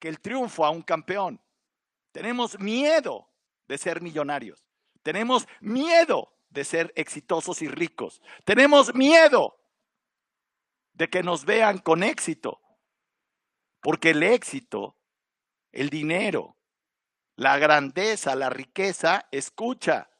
que 0.00 0.08
el 0.08 0.20
triunfo 0.20 0.64
a 0.64 0.70
un 0.70 0.82
campeón. 0.82 1.40
Tenemos 2.10 2.58
miedo 2.58 3.30
de 3.68 3.78
ser 3.78 4.00
millonarios. 4.00 4.64
Tenemos 5.02 5.46
miedo 5.60 6.35
de 6.50 6.64
ser 6.64 6.92
exitosos 6.96 7.62
y 7.62 7.68
ricos. 7.68 8.22
Tenemos 8.44 8.94
miedo 8.94 9.58
de 10.94 11.08
que 11.10 11.22
nos 11.22 11.44
vean 11.44 11.78
con 11.78 12.02
éxito. 12.02 12.60
Porque 13.80 14.10
el 14.10 14.22
éxito, 14.22 14.96
el 15.70 15.90
dinero, 15.90 16.56
la 17.36 17.58
grandeza, 17.58 18.34
la 18.34 18.50
riqueza, 18.50 19.28
escucha, 19.30 20.10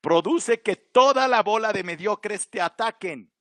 produce 0.00 0.60
que 0.60 0.76
toda 0.76 1.26
la 1.26 1.42
bola 1.42 1.72
de 1.72 1.82
mediocres 1.82 2.50
te 2.50 2.60
ataquen. 2.60 3.32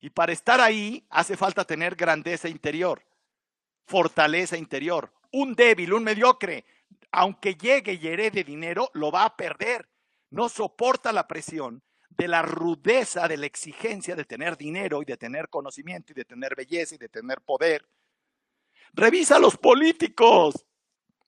Y 0.00 0.10
para 0.10 0.32
estar 0.32 0.60
ahí 0.60 1.06
hace 1.10 1.36
falta 1.36 1.64
tener 1.64 1.96
grandeza 1.96 2.48
interior, 2.48 3.04
fortaleza 3.86 4.56
interior. 4.56 5.12
Un 5.32 5.54
débil, 5.54 5.92
un 5.94 6.04
mediocre, 6.04 6.64
aunque 7.12 7.54
llegue 7.54 7.94
y 7.94 8.06
herede 8.06 8.44
dinero, 8.44 8.90
lo 8.94 9.10
va 9.10 9.24
a 9.24 9.36
perder. 9.36 9.88
No 10.30 10.48
soporta 10.48 11.12
la 11.12 11.26
presión 11.26 11.82
de 12.10 12.28
la 12.28 12.42
rudeza, 12.42 13.26
de 13.28 13.36
la 13.36 13.46
exigencia 13.46 14.14
de 14.14 14.24
tener 14.24 14.56
dinero 14.56 15.02
y 15.02 15.04
de 15.04 15.16
tener 15.16 15.48
conocimiento 15.48 16.12
y 16.12 16.14
de 16.14 16.24
tener 16.24 16.54
belleza 16.54 16.94
y 16.94 16.98
de 16.98 17.08
tener 17.08 17.40
poder. 17.40 17.88
Revisa 18.92 19.36
a 19.36 19.40
los 19.40 19.56
políticos. 19.56 20.66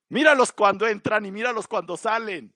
Míralos 0.09 0.53
cuando 0.53 0.87
entran 0.87 1.25
y 1.25 1.33
míralos 1.33 1.67
cuando 1.67 1.97
salen. 1.97 2.55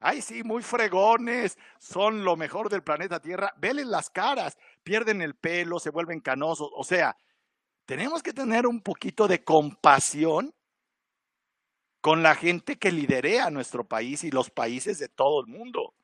Ay, 0.00 0.22
sí, 0.22 0.44
muy 0.44 0.62
fregones, 0.62 1.58
son 1.80 2.22
lo 2.22 2.36
mejor 2.36 2.70
del 2.70 2.84
planeta 2.84 3.20
Tierra. 3.20 3.52
Vele 3.56 3.84
las 3.84 4.10
caras, 4.10 4.56
pierden 4.84 5.20
el 5.22 5.34
pelo, 5.34 5.80
se 5.80 5.90
vuelven 5.90 6.20
canosos. 6.20 6.70
O 6.72 6.84
sea, 6.84 7.16
tenemos 7.84 8.22
que 8.22 8.32
tener 8.32 8.66
un 8.66 8.80
poquito 8.80 9.26
de 9.26 9.42
compasión 9.42 10.54
con 12.00 12.22
la 12.22 12.34
gente 12.34 12.76
que 12.76 12.92
liderea 12.92 13.50
nuestro 13.50 13.84
país 13.84 14.24
y 14.24 14.30
los 14.30 14.50
países 14.50 14.98
de 14.98 15.08
todo 15.08 15.40
el 15.40 15.46
mundo. 15.46 15.94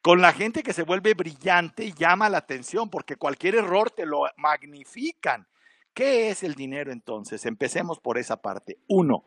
Con 0.00 0.20
la 0.20 0.32
gente 0.32 0.62
que 0.62 0.72
se 0.72 0.84
vuelve 0.84 1.14
brillante 1.14 1.84
y 1.84 1.92
llama 1.92 2.28
la 2.28 2.38
atención, 2.38 2.88
porque 2.88 3.16
cualquier 3.16 3.56
error 3.56 3.90
te 3.90 4.06
lo 4.06 4.22
magnifican. 4.36 5.46
¿Qué 5.92 6.30
es 6.30 6.42
el 6.42 6.54
dinero 6.54 6.92
entonces? 6.92 7.44
Empecemos 7.44 7.98
por 7.98 8.16
esa 8.16 8.40
parte. 8.40 8.78
Uno, 8.86 9.24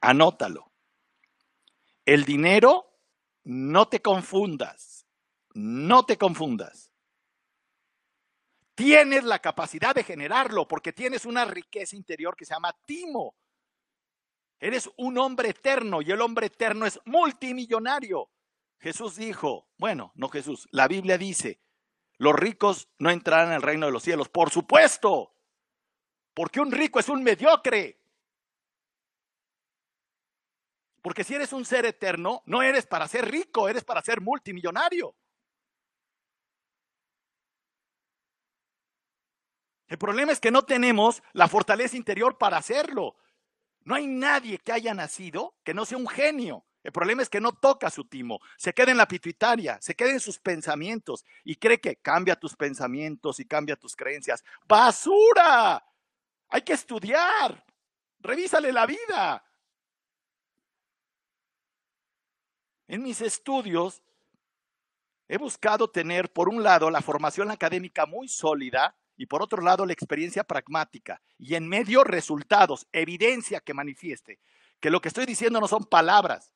Anótalo. 0.00 0.70
El 2.06 2.24
dinero, 2.24 2.86
no 3.44 3.88
te 3.88 4.00
confundas, 4.00 5.06
no 5.54 6.04
te 6.06 6.16
confundas. 6.16 6.89
Tienes 8.80 9.24
la 9.24 9.40
capacidad 9.40 9.94
de 9.94 10.02
generarlo 10.02 10.66
porque 10.66 10.94
tienes 10.94 11.26
una 11.26 11.44
riqueza 11.44 11.96
interior 11.96 12.34
que 12.34 12.46
se 12.46 12.54
llama 12.54 12.74
timo. 12.86 13.34
Eres 14.58 14.88
un 14.96 15.18
hombre 15.18 15.50
eterno 15.50 16.00
y 16.00 16.10
el 16.10 16.22
hombre 16.22 16.46
eterno 16.46 16.86
es 16.86 16.98
multimillonario. 17.04 18.30
Jesús 18.78 19.16
dijo, 19.16 19.68
bueno, 19.76 20.12
no 20.14 20.30
Jesús, 20.30 20.66
la 20.72 20.88
Biblia 20.88 21.18
dice, 21.18 21.60
los 22.16 22.34
ricos 22.34 22.88
no 22.98 23.10
entrarán 23.10 23.52
el 23.52 23.60
reino 23.60 23.84
de 23.84 23.92
los 23.92 24.02
cielos. 24.02 24.30
Por 24.30 24.48
supuesto, 24.48 25.34
porque 26.32 26.60
un 26.60 26.72
rico 26.72 27.00
es 27.00 27.10
un 27.10 27.22
mediocre. 27.22 28.00
Porque 31.02 31.22
si 31.22 31.34
eres 31.34 31.52
un 31.52 31.66
ser 31.66 31.84
eterno, 31.84 32.42
no 32.46 32.62
eres 32.62 32.86
para 32.86 33.06
ser 33.08 33.30
rico, 33.30 33.68
eres 33.68 33.84
para 33.84 34.00
ser 34.00 34.22
multimillonario. 34.22 35.14
El 39.90 39.98
problema 39.98 40.30
es 40.30 40.38
que 40.38 40.52
no 40.52 40.62
tenemos 40.62 41.20
la 41.32 41.48
fortaleza 41.48 41.96
interior 41.96 42.38
para 42.38 42.56
hacerlo. 42.56 43.16
No 43.80 43.96
hay 43.96 44.06
nadie 44.06 44.58
que 44.58 44.70
haya 44.70 44.94
nacido 44.94 45.56
que 45.64 45.74
no 45.74 45.84
sea 45.84 45.98
un 45.98 46.06
genio. 46.06 46.64
El 46.84 46.92
problema 46.92 47.22
es 47.22 47.28
que 47.28 47.40
no 47.40 47.52
toca 47.52 47.90
su 47.90 48.04
timo, 48.04 48.38
se 48.56 48.72
queda 48.72 48.92
en 48.92 48.96
la 48.96 49.08
pituitaria, 49.08 49.78
se 49.82 49.94
queda 49.94 50.12
en 50.12 50.20
sus 50.20 50.38
pensamientos 50.38 51.26
y 51.44 51.56
cree 51.56 51.78
que 51.80 51.96
cambia 51.96 52.36
tus 52.36 52.56
pensamientos 52.56 53.40
y 53.40 53.44
cambia 53.44 53.76
tus 53.76 53.96
creencias. 53.96 54.44
¡Basura! 54.66 55.84
Hay 56.48 56.62
que 56.62 56.72
estudiar. 56.72 57.66
Revísale 58.20 58.72
la 58.72 58.86
vida. 58.86 59.44
En 62.86 63.02
mis 63.02 63.20
estudios 63.20 64.02
he 65.26 65.36
buscado 65.36 65.90
tener, 65.90 66.32
por 66.32 66.48
un 66.48 66.62
lado, 66.62 66.90
la 66.90 67.02
formación 67.02 67.50
académica 67.50 68.06
muy 68.06 68.28
sólida 68.28 68.96
y 69.20 69.26
por 69.26 69.42
otro 69.42 69.60
lado, 69.60 69.84
la 69.84 69.92
experiencia 69.92 70.44
pragmática 70.44 71.20
y 71.36 71.54
en 71.54 71.68
medio 71.68 72.04
resultados, 72.04 72.86
evidencia 72.90 73.60
que 73.60 73.74
manifieste 73.74 74.40
que 74.80 74.88
lo 74.88 75.02
que 75.02 75.08
estoy 75.08 75.26
diciendo 75.26 75.60
no 75.60 75.68
son 75.68 75.84
palabras. 75.84 76.54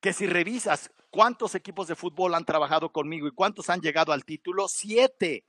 Que 0.00 0.12
si 0.12 0.28
revisas 0.28 0.92
cuántos 1.10 1.56
equipos 1.56 1.88
de 1.88 1.96
fútbol 1.96 2.36
han 2.36 2.44
trabajado 2.44 2.92
conmigo 2.92 3.26
y 3.26 3.32
cuántos 3.32 3.68
han 3.68 3.80
llegado 3.80 4.12
al 4.12 4.24
título, 4.24 4.68
siete. 4.68 5.44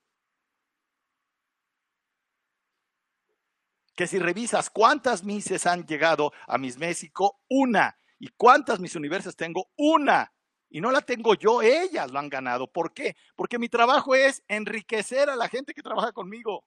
que 3.96 4.08
si 4.08 4.17
revisas 4.17 4.72
cuántas 4.72 5.24
mises 5.24 5.67
han 5.67 5.86
llegado 5.86 6.34
a 6.48 6.58
Miss 6.58 6.77
México, 6.77 7.39
una. 7.48 7.98
¿Y 8.20 8.29
cuántas 8.29 8.79
mis 8.79 8.96
universos 8.96 9.38
tengo? 9.38 9.70
Una. 9.77 10.35
Y 10.75 10.82
no 10.82 10.91
la 10.91 11.00
tengo 11.00 11.36
yo, 11.36 11.62
ellas 11.62 12.12
lo 12.12 12.20
han 12.20 12.27
ganado. 12.27 12.67
¿Por 12.67 12.94
qué? 12.94 13.15
Porque 13.38 13.58
mi 13.58 13.70
trabajo 13.70 14.13
es 14.13 14.44
enriquecer 14.50 15.29
a 15.29 15.38
la 15.38 15.48
gente 15.48 15.74
que 15.74 15.82
trabaja 15.82 16.12
conmigo. 16.12 16.65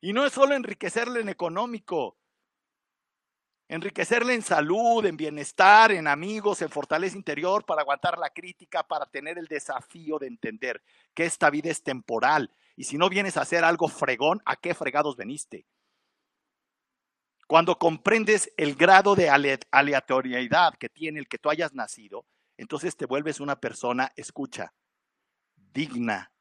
Y 0.00 0.12
no 0.12 0.26
es 0.26 0.32
solo 0.32 0.56
enriquecerle 0.56 1.20
en 1.20 1.28
económico, 1.28 2.18
enriquecerle 3.68 4.34
en 4.34 4.42
salud, 4.42 5.06
en 5.06 5.16
bienestar, 5.16 5.92
en 5.92 6.08
amigos, 6.08 6.60
en 6.60 6.70
fortaleza 6.70 7.16
interior, 7.16 7.64
para 7.64 7.82
aguantar 7.82 8.18
la 8.18 8.30
crítica, 8.30 8.82
para 8.82 9.06
tener 9.06 9.38
el 9.38 9.46
desafío 9.46 10.18
de 10.18 10.26
entender 10.26 10.82
que 11.14 11.24
esta 11.24 11.48
vida 11.48 11.70
es 11.70 11.84
temporal. 11.84 12.50
Y 12.74 12.82
si 12.82 12.98
no 12.98 13.08
vienes 13.08 13.36
a 13.36 13.42
hacer 13.42 13.62
algo 13.62 13.86
fregón, 13.86 14.42
¿a 14.44 14.56
qué 14.56 14.74
fregados 14.74 15.14
veniste? 15.14 15.68
Cuando 17.46 17.78
comprendes 17.78 18.52
el 18.56 18.74
grado 18.74 19.14
de 19.14 19.30
aleatoriedad 19.30 20.74
que 20.74 20.88
tiene 20.88 21.20
el 21.20 21.28
que 21.28 21.38
tú 21.38 21.48
hayas 21.48 21.74
nacido, 21.74 22.26
entonces 22.56 22.96
te 22.96 23.06
vuelves 23.06 23.40
una 23.40 23.56
persona, 23.56 24.12
escucha, 24.16 24.72
digna 25.72 26.32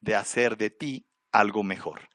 de 0.00 0.14
hacer 0.16 0.56
de 0.56 0.70
ti 0.70 1.06
algo 1.30 1.62
mejor. 1.62 2.08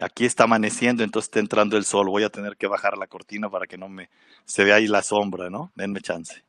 Aquí 0.00 0.24
está 0.24 0.44
amaneciendo, 0.44 1.04
entonces 1.04 1.28
está 1.28 1.40
entrando 1.40 1.76
el 1.76 1.84
sol. 1.84 2.08
Voy 2.08 2.22
a 2.22 2.30
tener 2.30 2.56
que 2.56 2.66
bajar 2.66 2.96
la 2.96 3.06
cortina 3.06 3.50
para 3.50 3.66
que 3.66 3.76
no 3.76 3.88
me 3.88 4.08
se 4.46 4.64
vea 4.64 4.76
ahí 4.76 4.86
la 4.86 5.02
sombra, 5.02 5.50
¿no? 5.50 5.72
Denme 5.74 6.00
chance. 6.00 6.42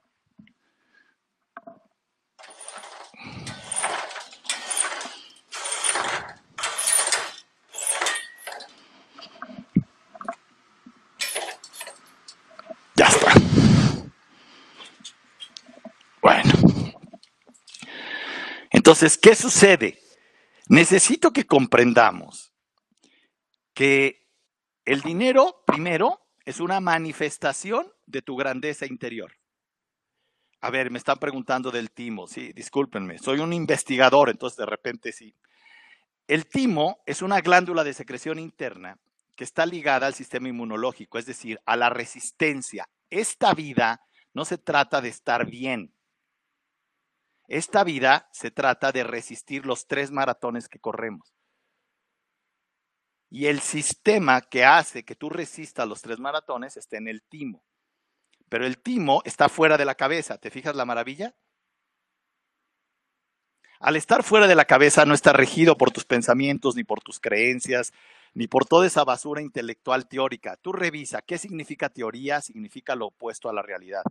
Entonces, 18.69 19.17
¿qué 19.17 19.35
sucede? 19.35 19.99
Necesito 20.67 21.31
que 21.31 21.45
comprendamos 21.45 22.53
que 23.73 24.27
el 24.85 25.01
dinero, 25.01 25.63
primero, 25.65 26.19
es 26.45 26.59
una 26.59 26.79
manifestación 26.79 27.91
de 28.05 28.21
tu 28.21 28.35
grandeza 28.35 28.85
interior. 28.85 29.33
A 30.61 30.69
ver, 30.69 30.91
me 30.91 30.97
están 30.97 31.17
preguntando 31.17 31.71
del 31.71 31.91
timo, 31.91 32.27
sí, 32.27 32.53
discúlpenme, 32.53 33.17
soy 33.17 33.39
un 33.39 33.51
investigador, 33.53 34.29
entonces 34.29 34.57
de 34.57 34.65
repente 34.65 35.11
sí. 35.11 35.35
El 36.27 36.45
timo 36.45 37.01
es 37.05 37.21
una 37.21 37.41
glándula 37.41 37.83
de 37.83 37.93
secreción 37.93 38.39
interna 38.39 38.97
que 39.35 39.43
está 39.43 39.65
ligada 39.65 40.07
al 40.07 40.13
sistema 40.13 40.49
inmunológico, 40.49 41.17
es 41.17 41.25
decir, 41.25 41.59
a 41.65 41.75
la 41.75 41.89
resistencia. 41.89 42.87
Esta 43.09 43.53
vida 43.53 44.01
no 44.33 44.45
se 44.45 44.57
trata 44.57 45.01
de 45.01 45.09
estar 45.09 45.45
bien. 45.45 45.93
Esta 47.51 47.83
vida 47.83 48.29
se 48.31 48.49
trata 48.49 48.93
de 48.93 49.03
resistir 49.03 49.65
los 49.65 49.85
tres 49.85 50.09
maratones 50.09 50.69
que 50.69 50.79
corremos. 50.79 51.33
Y 53.29 53.47
el 53.47 53.59
sistema 53.59 54.39
que 54.39 54.63
hace 54.63 55.03
que 55.03 55.15
tú 55.15 55.29
resistas 55.29 55.85
los 55.85 56.01
tres 56.01 56.17
maratones 56.17 56.77
está 56.77 56.95
en 56.95 57.09
el 57.09 57.21
timo. 57.23 57.61
Pero 58.47 58.65
el 58.65 58.81
timo 58.81 59.21
está 59.25 59.49
fuera 59.49 59.77
de 59.77 59.83
la 59.83 59.95
cabeza. 59.95 60.37
¿Te 60.37 60.49
fijas 60.49 60.77
la 60.77 60.85
maravilla? 60.85 61.35
Al 63.81 63.97
estar 63.97 64.23
fuera 64.23 64.47
de 64.47 64.55
la 64.55 64.63
cabeza 64.63 65.05
no 65.05 65.13
está 65.13 65.33
regido 65.33 65.77
por 65.77 65.91
tus 65.91 66.05
pensamientos, 66.05 66.77
ni 66.77 66.85
por 66.85 67.01
tus 67.01 67.19
creencias, 67.19 67.91
ni 68.33 68.47
por 68.47 68.65
toda 68.65 68.87
esa 68.87 69.03
basura 69.03 69.41
intelectual 69.41 70.07
teórica. 70.07 70.55
Tú 70.55 70.71
revisa 70.71 71.21
qué 71.21 71.37
significa 71.37 71.89
teoría, 71.89 72.39
significa 72.39 72.95
lo 72.95 73.07
opuesto 73.07 73.49
a 73.49 73.53
la 73.53 73.61
realidad. 73.61 74.03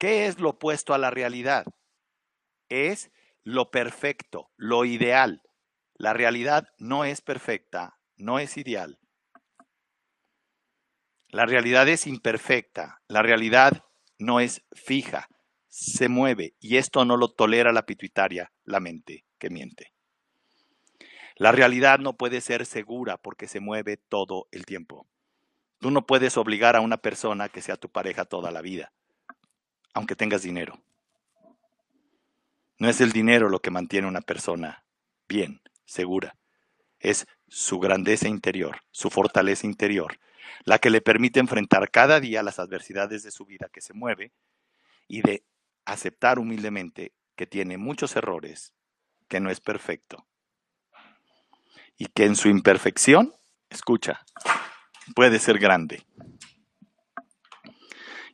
¿Qué 0.00 0.24
es 0.24 0.40
lo 0.40 0.50
opuesto 0.50 0.94
a 0.94 0.98
la 0.98 1.10
realidad? 1.10 1.66
Es 2.70 3.10
lo 3.42 3.70
perfecto, 3.70 4.50
lo 4.56 4.86
ideal. 4.86 5.42
La 5.92 6.14
realidad 6.14 6.68
no 6.78 7.04
es 7.04 7.20
perfecta, 7.20 7.98
no 8.16 8.38
es 8.38 8.56
ideal. 8.56 8.98
La 11.28 11.44
realidad 11.44 11.86
es 11.86 12.06
imperfecta, 12.06 13.02
la 13.08 13.20
realidad 13.20 13.84
no 14.18 14.40
es 14.40 14.62
fija, 14.72 15.28
se 15.68 16.08
mueve 16.08 16.54
y 16.60 16.78
esto 16.78 17.04
no 17.04 17.18
lo 17.18 17.28
tolera 17.28 17.70
la 17.70 17.84
pituitaria, 17.84 18.54
la 18.64 18.80
mente 18.80 19.26
que 19.38 19.50
miente. 19.50 19.92
La 21.36 21.52
realidad 21.52 21.98
no 21.98 22.16
puede 22.16 22.40
ser 22.40 22.64
segura 22.64 23.18
porque 23.18 23.46
se 23.46 23.60
mueve 23.60 23.98
todo 23.98 24.48
el 24.50 24.64
tiempo. 24.64 25.06
Tú 25.78 25.90
no 25.90 26.06
puedes 26.06 26.38
obligar 26.38 26.74
a 26.74 26.80
una 26.80 26.96
persona 26.96 27.50
que 27.50 27.60
sea 27.60 27.76
tu 27.76 27.90
pareja 27.90 28.24
toda 28.24 28.50
la 28.50 28.62
vida, 28.62 28.94
aunque 29.94 30.16
tengas 30.16 30.42
dinero. 30.42 30.80
No 32.78 32.88
es 32.88 33.00
el 33.00 33.12
dinero 33.12 33.48
lo 33.48 33.60
que 33.60 33.70
mantiene 33.70 34.08
una 34.08 34.20
persona 34.20 34.84
bien, 35.28 35.60
segura. 35.84 36.36
Es 36.98 37.26
su 37.48 37.78
grandeza 37.78 38.28
interior, 38.28 38.82
su 38.90 39.10
fortaleza 39.10 39.66
interior, 39.66 40.18
la 40.64 40.78
que 40.78 40.90
le 40.90 41.00
permite 41.00 41.40
enfrentar 41.40 41.90
cada 41.90 42.20
día 42.20 42.42
las 42.42 42.58
adversidades 42.58 43.22
de 43.22 43.30
su 43.30 43.44
vida 43.44 43.68
que 43.72 43.80
se 43.80 43.94
mueve 43.94 44.32
y 45.08 45.22
de 45.22 45.44
aceptar 45.84 46.38
humildemente 46.38 47.12
que 47.36 47.46
tiene 47.46 47.78
muchos 47.78 48.16
errores, 48.16 48.72
que 49.28 49.40
no 49.40 49.50
es 49.50 49.60
perfecto 49.60 50.26
y 52.00 52.06
que 52.06 52.24
en 52.24 52.34
su 52.34 52.48
imperfección, 52.48 53.34
escucha, 53.68 54.24
puede 55.14 55.38
ser 55.38 55.58
grande. 55.58 56.02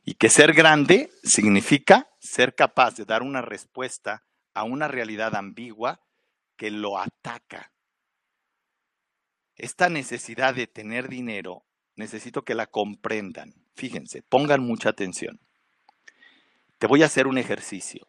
Y 0.07 0.13
que 0.13 0.29
ser 0.29 0.53
grande 0.53 1.11
significa 1.21 2.07
ser 2.21 2.55
capaz 2.55 2.95
de 2.95 3.03
dar 3.03 3.23
una 3.23 3.41
respuesta 3.41 4.23
a 4.53 4.63
una 4.63 4.87
realidad 4.87 5.35
ambigua 5.35 5.99
que 6.55 6.71
lo 6.71 6.97
ataca. 6.97 7.73
Esta 9.57 9.89
necesidad 9.89 10.55
de 10.55 10.67
tener 10.67 11.09
dinero, 11.09 11.65
necesito 11.97 12.45
que 12.45 12.55
la 12.55 12.67
comprendan. 12.67 13.53
Fíjense, 13.75 14.21
pongan 14.21 14.61
mucha 14.61 14.87
atención. 14.87 15.41
Te 16.77 16.87
voy 16.87 17.03
a 17.03 17.07
hacer 17.07 17.27
un 17.27 17.37
ejercicio. 17.37 18.07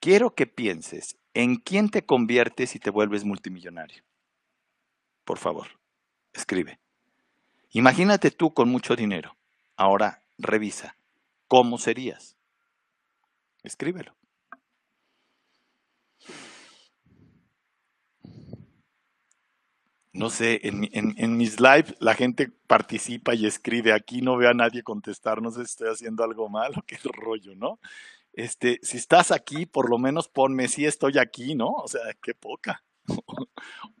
Quiero 0.00 0.34
que 0.34 0.46
pienses 0.46 1.18
¿En 1.34 1.56
quién 1.56 1.90
te 1.90 2.04
conviertes 2.04 2.70
si 2.70 2.80
te 2.80 2.90
vuelves 2.90 3.24
multimillonario? 3.24 4.02
Por 5.24 5.38
favor, 5.38 5.68
escribe. 6.32 6.80
Imagínate 7.70 8.30
tú 8.30 8.52
con 8.54 8.68
mucho 8.70 8.96
dinero. 8.96 9.36
Ahora 9.76 10.24
revisa. 10.38 10.96
¿Cómo 11.46 11.78
serías? 11.78 12.36
Escríbelo. 13.62 14.14
No 20.12 20.30
sé, 20.30 20.60
en, 20.64 21.36
mis 21.36 21.60
lives 21.60 21.94
la 22.00 22.14
gente 22.14 22.50
participa 22.66 23.34
y 23.34 23.46
escribe. 23.46 23.92
Aquí 23.92 24.20
no 24.20 24.36
veo 24.36 24.50
a 24.50 24.54
nadie 24.54 24.82
contestar. 24.82 25.40
No 25.42 25.50
sé 25.50 25.60
si 25.60 25.70
estoy 25.72 25.88
haciendo 25.90 26.24
algo 26.24 26.48
mal 26.48 26.72
o 26.76 26.82
qué 26.82 26.96
rollo, 27.04 27.54
¿no? 27.54 27.78
este, 28.38 28.78
si 28.82 28.98
estás 28.98 29.32
aquí, 29.32 29.66
por 29.66 29.90
lo 29.90 29.98
menos 29.98 30.28
ponme 30.28 30.68
si 30.68 30.86
estoy 30.86 31.18
aquí, 31.18 31.56
¿no? 31.56 31.70
O 31.70 31.88
sea, 31.88 32.02
qué 32.22 32.34
poca. 32.34 32.84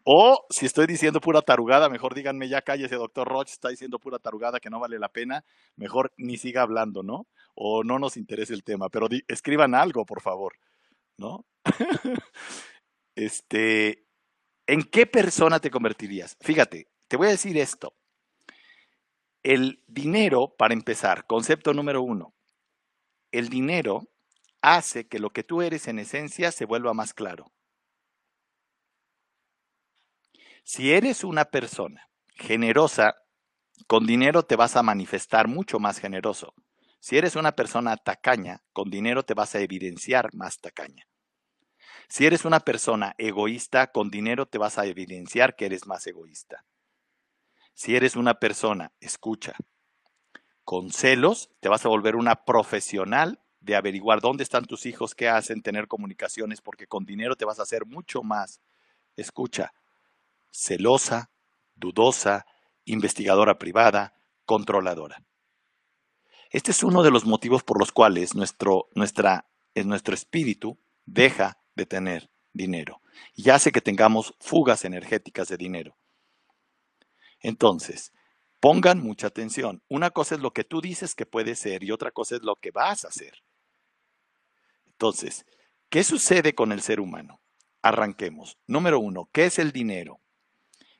O 0.04 0.46
si 0.50 0.66
estoy 0.66 0.86
diciendo 0.86 1.20
pura 1.20 1.42
tarugada, 1.42 1.88
mejor 1.88 2.14
díganme 2.14 2.48
ya 2.48 2.62
cállese, 2.62 2.96
doctor 2.96 3.28
Roche, 3.28 3.52
está 3.52 3.68
diciendo 3.68 3.98
pura 3.98 4.18
tarugada 4.18 4.60
que 4.60 4.70
no 4.70 4.80
vale 4.80 4.98
la 4.98 5.08
pena, 5.08 5.44
mejor 5.76 6.12
ni 6.16 6.36
siga 6.36 6.62
hablando, 6.62 7.02
¿no? 7.02 7.26
O 7.54 7.84
no 7.84 7.98
nos 7.98 8.16
interese 8.16 8.54
el 8.54 8.64
tema, 8.64 8.88
pero 8.88 9.08
escriban 9.26 9.74
algo, 9.74 10.06
por 10.06 10.20
favor, 10.20 10.54
¿no? 11.16 11.46
este, 13.14 14.06
¿en 14.66 14.82
qué 14.84 15.06
persona 15.06 15.60
te 15.60 15.70
convertirías? 15.70 16.36
Fíjate, 16.40 16.88
te 17.08 17.16
voy 17.16 17.28
a 17.28 17.30
decir 17.30 17.56
esto. 17.58 17.94
El 19.42 19.82
dinero, 19.86 20.54
para 20.56 20.74
empezar, 20.74 21.26
concepto 21.26 21.72
número 21.72 22.02
uno, 22.02 22.34
el 23.32 23.48
dinero 23.48 24.08
hace 24.62 25.06
que 25.06 25.18
lo 25.18 25.30
que 25.30 25.44
tú 25.44 25.62
eres 25.62 25.88
en 25.88 25.98
esencia 25.98 26.52
se 26.52 26.64
vuelva 26.64 26.94
más 26.94 27.14
claro. 27.14 27.52
Si 30.70 30.92
eres 30.92 31.24
una 31.24 31.46
persona 31.46 32.10
generosa, 32.34 33.14
con 33.86 34.06
dinero 34.06 34.42
te 34.42 34.54
vas 34.54 34.76
a 34.76 34.82
manifestar 34.82 35.48
mucho 35.48 35.78
más 35.78 35.98
generoso. 35.98 36.52
Si 37.00 37.16
eres 37.16 37.36
una 37.36 37.52
persona 37.52 37.96
tacaña, 37.96 38.60
con 38.74 38.90
dinero 38.90 39.22
te 39.22 39.32
vas 39.32 39.54
a 39.54 39.60
evidenciar 39.60 40.28
más 40.34 40.60
tacaña. 40.60 41.06
Si 42.10 42.26
eres 42.26 42.44
una 42.44 42.60
persona 42.60 43.14
egoísta, 43.16 43.86
con 43.92 44.10
dinero 44.10 44.44
te 44.44 44.58
vas 44.58 44.76
a 44.76 44.84
evidenciar 44.84 45.56
que 45.56 45.64
eres 45.64 45.86
más 45.86 46.06
egoísta. 46.06 46.66
Si 47.72 47.96
eres 47.96 48.14
una 48.14 48.34
persona, 48.34 48.92
escucha, 49.00 49.54
con 50.64 50.92
celos, 50.92 51.48
te 51.60 51.70
vas 51.70 51.86
a 51.86 51.88
volver 51.88 52.14
una 52.14 52.44
profesional 52.44 53.40
de 53.60 53.74
averiguar 53.74 54.20
dónde 54.20 54.42
están 54.42 54.66
tus 54.66 54.84
hijos, 54.84 55.14
qué 55.14 55.30
hacen, 55.30 55.62
tener 55.62 55.88
comunicaciones, 55.88 56.60
porque 56.60 56.86
con 56.86 57.06
dinero 57.06 57.36
te 57.36 57.46
vas 57.46 57.58
a 57.58 57.62
hacer 57.62 57.86
mucho 57.86 58.22
más. 58.22 58.60
Escucha, 59.16 59.72
celosa, 60.50 61.30
dudosa, 61.74 62.46
investigadora 62.84 63.58
privada, 63.58 64.14
controladora. 64.44 65.24
Este 66.50 66.70
es 66.70 66.82
uno 66.82 67.02
de 67.02 67.10
los 67.10 67.26
motivos 67.26 67.62
por 67.62 67.78
los 67.78 67.92
cuales 67.92 68.34
nuestro, 68.34 68.88
nuestra, 68.94 69.46
nuestro 69.74 70.14
espíritu 70.14 70.78
deja 71.04 71.58
de 71.74 71.86
tener 71.86 72.30
dinero 72.52 73.02
y 73.34 73.50
hace 73.50 73.72
que 73.72 73.80
tengamos 73.80 74.34
fugas 74.40 74.84
energéticas 74.84 75.48
de 75.48 75.56
dinero. 75.56 75.96
Entonces, 77.40 78.12
pongan 78.60 79.00
mucha 79.00 79.26
atención. 79.28 79.82
Una 79.88 80.10
cosa 80.10 80.34
es 80.34 80.40
lo 80.40 80.52
que 80.52 80.64
tú 80.64 80.80
dices 80.80 81.14
que 81.14 81.26
puede 81.26 81.54
ser 81.54 81.84
y 81.84 81.90
otra 81.90 82.10
cosa 82.10 82.36
es 82.36 82.42
lo 82.42 82.56
que 82.56 82.70
vas 82.70 83.04
a 83.04 83.08
hacer. 83.08 83.42
Entonces, 84.86 85.44
¿qué 85.90 86.02
sucede 86.02 86.54
con 86.54 86.72
el 86.72 86.80
ser 86.80 87.00
humano? 87.00 87.40
Arranquemos. 87.82 88.58
Número 88.66 88.98
uno, 88.98 89.28
¿qué 89.32 89.46
es 89.46 89.58
el 89.58 89.70
dinero? 89.70 90.20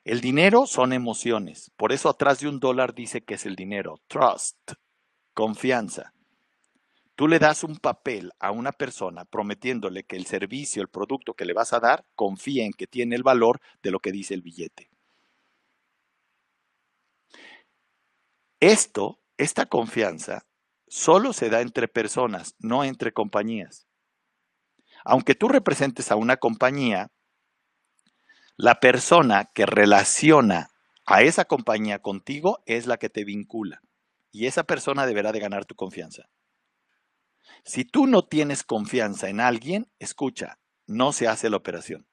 El 0.09 0.21
dinero 0.21 0.65
son 0.65 0.91
emociones. 0.91 1.71
Por 1.77 1.91
eso 1.91 2.09
atrás 2.09 2.39
de 2.39 2.47
un 2.47 2.59
dólar 2.59 2.95
dice 2.95 3.21
que 3.21 3.35
es 3.35 3.45
el 3.45 3.55
dinero. 3.55 4.01
Trust, 4.07 4.71
confianza. 5.35 6.15
Tú 7.13 7.27
le 7.27 7.37
das 7.37 7.63
un 7.63 7.77
papel 7.77 8.31
a 8.39 8.49
una 8.49 8.71
persona 8.71 9.25
prometiéndole 9.25 10.05
que 10.05 10.15
el 10.15 10.25
servicio, 10.25 10.81
el 10.81 10.87
producto 10.87 11.35
que 11.35 11.45
le 11.45 11.53
vas 11.53 11.73
a 11.73 11.79
dar, 11.79 12.07
confía 12.15 12.65
en 12.65 12.73
que 12.73 12.87
tiene 12.87 13.15
el 13.15 13.21
valor 13.21 13.61
de 13.83 13.91
lo 13.91 13.99
que 13.99 14.11
dice 14.11 14.33
el 14.33 14.41
billete. 14.41 14.89
Esto, 18.59 19.19
esta 19.37 19.67
confianza, 19.67 20.43
solo 20.87 21.33
se 21.33 21.51
da 21.51 21.61
entre 21.61 21.87
personas, 21.87 22.55
no 22.57 22.83
entre 22.83 23.11
compañías. 23.11 23.85
Aunque 25.05 25.35
tú 25.35 25.49
representes 25.49 26.11
a 26.11 26.15
una 26.15 26.37
compañía, 26.37 27.11
la 28.59 28.81
persona 28.81 29.45
que 29.53 29.65
relaciona 29.65 30.69
a 31.05 31.21
esa 31.21 31.45
compañía 31.45 31.99
contigo 31.99 32.61
es 32.65 32.87
la 32.87 32.97
que 32.97 33.07
te 33.07 33.23
vincula. 33.23 33.81
Y 34.33 34.47
esa 34.47 34.65
persona 34.65 35.05
deberá 35.05 35.31
de 35.31 35.39
ganar 35.39 35.63
tu 35.63 35.75
confianza. 35.75 36.23
Si 37.63 37.85
tú 37.85 38.05
no 38.05 38.25
tienes 38.25 38.63
confianza 38.65 39.29
en 39.29 39.39
alguien, 39.39 39.89
escucha, 39.97 40.59
no 40.87 41.13
se 41.13 41.29
hace 41.29 41.49
la 41.49 41.55
operación. 41.55 42.05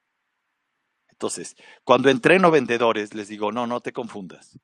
Entonces, 1.09 1.57
cuando 1.83 2.09
entreno 2.09 2.49
vendedores, 2.49 3.13
les 3.13 3.27
digo, 3.27 3.51
no, 3.51 3.67
no 3.67 3.81
te 3.81 3.91
confundas. 3.91 4.57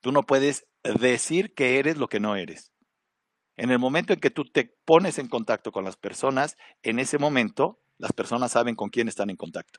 Tú 0.00 0.10
no 0.10 0.22
puedes 0.22 0.66
decir 0.82 1.52
que 1.52 1.80
eres 1.80 1.98
lo 1.98 2.08
que 2.08 2.18
no 2.18 2.34
eres. 2.34 2.72
En 3.56 3.72
el 3.72 3.78
momento 3.78 4.14
en 4.14 4.20
que 4.20 4.30
tú 4.30 4.46
te 4.50 4.74
pones 4.86 5.18
en 5.18 5.28
contacto 5.28 5.70
con 5.70 5.84
las 5.84 5.98
personas, 5.98 6.56
en 6.82 6.98
ese 6.98 7.18
momento 7.18 7.78
Las 7.98 8.14
personas 8.14 8.52
saben 8.52 8.74
con 8.74 8.88
quién 8.88 9.06
están 9.06 9.28
en 9.28 9.36
contacto. 9.36 9.78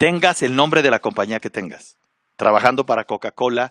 Tengas 0.00 0.40
el 0.40 0.56
nombre 0.56 0.80
de 0.80 0.90
la 0.90 1.00
compañía 1.00 1.40
que 1.40 1.50
tengas. 1.50 1.98
Trabajando 2.36 2.86
para 2.86 3.04
Coca-Cola, 3.04 3.70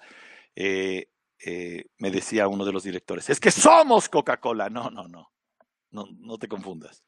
eh, 0.55 1.07
eh, 1.43 1.85
me 1.97 2.11
decía 2.11 2.47
uno 2.47 2.65
de 2.65 2.71
los 2.71 2.83
directores, 2.83 3.31
es 3.31 3.39
que 3.39 3.49
somos 3.49 4.09
Coca-Cola. 4.09 4.69
No, 4.69 4.91
no, 4.91 5.07
no, 5.07 5.31
no, 5.89 6.05
no 6.19 6.37
te 6.37 6.47
confundas. 6.47 7.03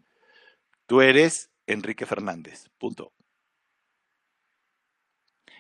Tú 0.88 1.02
eres 1.02 1.52
Enrique 1.68 2.08
Fernández, 2.08 2.72
punto. 2.80 3.14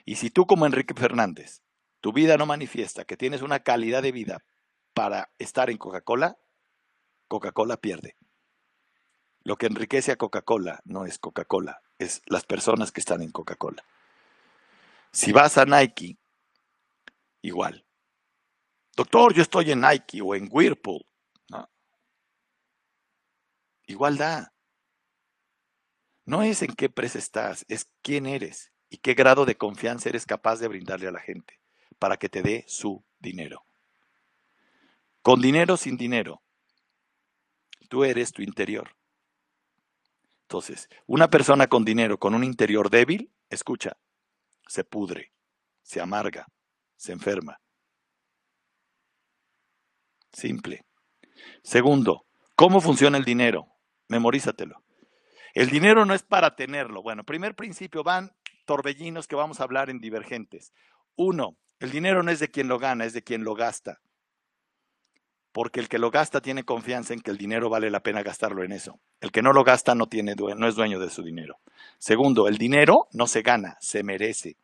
Y 0.06 0.16
si 0.16 0.32
tú 0.32 0.48
como 0.48 0.66
Enrique 0.66 0.96
Fernández, 0.96 1.62
tu 2.00 2.14
vida 2.14 2.38
no 2.38 2.48
manifiesta 2.48 3.06
que 3.06 3.16
tienes 3.16 3.44
una 3.44 3.60
calidad 3.60 4.02
de 4.02 4.12
vida 4.12 4.44
para 4.96 5.30
estar 5.38 5.70
en 5.70 5.78
Coca-Cola, 5.78 6.36
Coca-Cola 7.28 7.78
pierde. 7.78 8.18
Lo 9.44 9.56
que 9.56 9.68
enriquece 9.68 10.12
a 10.12 10.16
Coca-Cola 10.16 10.82
no 10.84 11.06
es 11.06 11.20
Coca-Cola, 11.20 11.80
es 12.04 12.22
las 12.26 12.46
personas 12.46 12.92
que 12.92 13.00
están 13.00 13.22
en 13.22 13.32
Coca-Cola. 13.32 13.84
Si 15.12 15.32
vas 15.32 15.58
a 15.58 15.66
Nike, 15.66 16.18
igual. 17.42 17.86
Doctor, 18.96 19.34
yo 19.34 19.42
estoy 19.42 19.72
en 19.72 19.82
Nike 19.82 20.22
o 20.22 20.36
en 20.36 20.48
Whirlpool. 20.52 21.06
Igual 23.88 24.18
da. 24.18 24.54
No 26.26 26.44
es 26.44 26.62
en 26.62 26.74
qué 26.76 26.86
empresa 26.86 27.18
estás, 27.18 27.66
es 27.68 27.92
quién 28.02 28.26
eres 28.26 28.72
y 28.90 28.98
qué 28.98 29.16
grado 29.16 29.46
de 29.46 29.58
confianza 29.58 30.08
eres 30.08 30.26
capaz 30.26 30.60
de 30.60 30.68
brindarle 30.68 31.08
a 31.08 31.12
la 31.12 31.20
gente 31.20 31.60
para 32.00 32.18
que 32.18 32.30
te 32.30 32.42
dé 32.42 32.64
su 32.68 33.04
dinero. 33.20 33.66
Con 35.22 35.42
dinero 35.42 35.78
sin 35.78 35.98
dinero, 35.98 36.42
tú 37.90 38.04
eres 38.04 38.32
tu 38.32 38.42
interior. 38.42 38.96
Entonces, 40.52 40.90
una 41.08 41.30
persona 41.30 41.68
con 41.68 41.86
dinero, 41.86 42.18
con 42.18 42.36
un 42.36 42.44
interior 42.44 42.90
débil, 42.90 43.32
escucha, 43.50 43.96
se 44.68 44.84
pudre, 44.84 45.32
se 45.82 46.02
amarga, 46.02 46.46
se 46.98 47.14
enferma. 47.14 47.62
Simple. 50.34 50.84
Segundo, 51.64 52.26
¿cómo 52.58 52.82
funciona 52.82 53.18
el 53.18 53.24
dinero? 53.24 53.68
Memorízatelo. 54.10 54.84
El 55.54 55.70
dinero 55.70 56.04
no 56.04 56.14
es 56.14 56.24
para 56.24 56.54
tenerlo. 56.58 57.02
Bueno, 57.02 57.24
primer 57.24 57.56
principio, 57.56 58.04
van 58.04 58.34
torbellinos 58.66 59.30
que 59.30 59.38
vamos 59.38 59.62
a 59.62 59.64
hablar 59.64 59.90
en 59.90 60.02
divergentes. 60.02 60.74
Uno, 61.16 61.56
el 61.80 61.92
dinero 61.92 62.24
no 62.24 62.32
es 62.32 62.42
de 62.42 62.52
quien 62.52 62.68
lo 62.68 62.78
gana, 62.78 63.06
es 63.06 63.14
de 63.14 63.24
quien 63.24 63.46
lo 63.46 63.56
gasta. 63.56 64.02
Porque 65.52 65.80
el 65.80 65.90
que 65.90 66.00
lo 66.00 66.12
gasta 66.12 66.42
tiene 66.42 66.64
confianza 66.64 67.14
en 67.14 67.22
que 67.22 67.32
el 67.32 67.38
dinero 67.38 67.70
vale 67.70 67.92
la 67.92 68.02
pena 68.02 68.24
gastarlo 68.24 68.64
en 68.64 68.72
eso. 68.72 69.00
El 69.20 69.32
que 69.32 69.42
no 69.42 69.52
lo 69.52 69.64
gasta 69.64 69.96
no, 69.96 70.08
tiene, 70.08 70.36
no 70.36 70.68
es 70.68 70.76
dueño 70.76 71.00
de 71.00 71.10
su 71.10 71.24
dinero. 71.24 71.60
Segundo, 71.98 72.48
el 72.48 72.58
dinero 72.58 73.08
no 73.12 73.28
se 73.28 73.42
gana, 73.42 73.78
se 73.82 74.04
merece. 74.04 74.56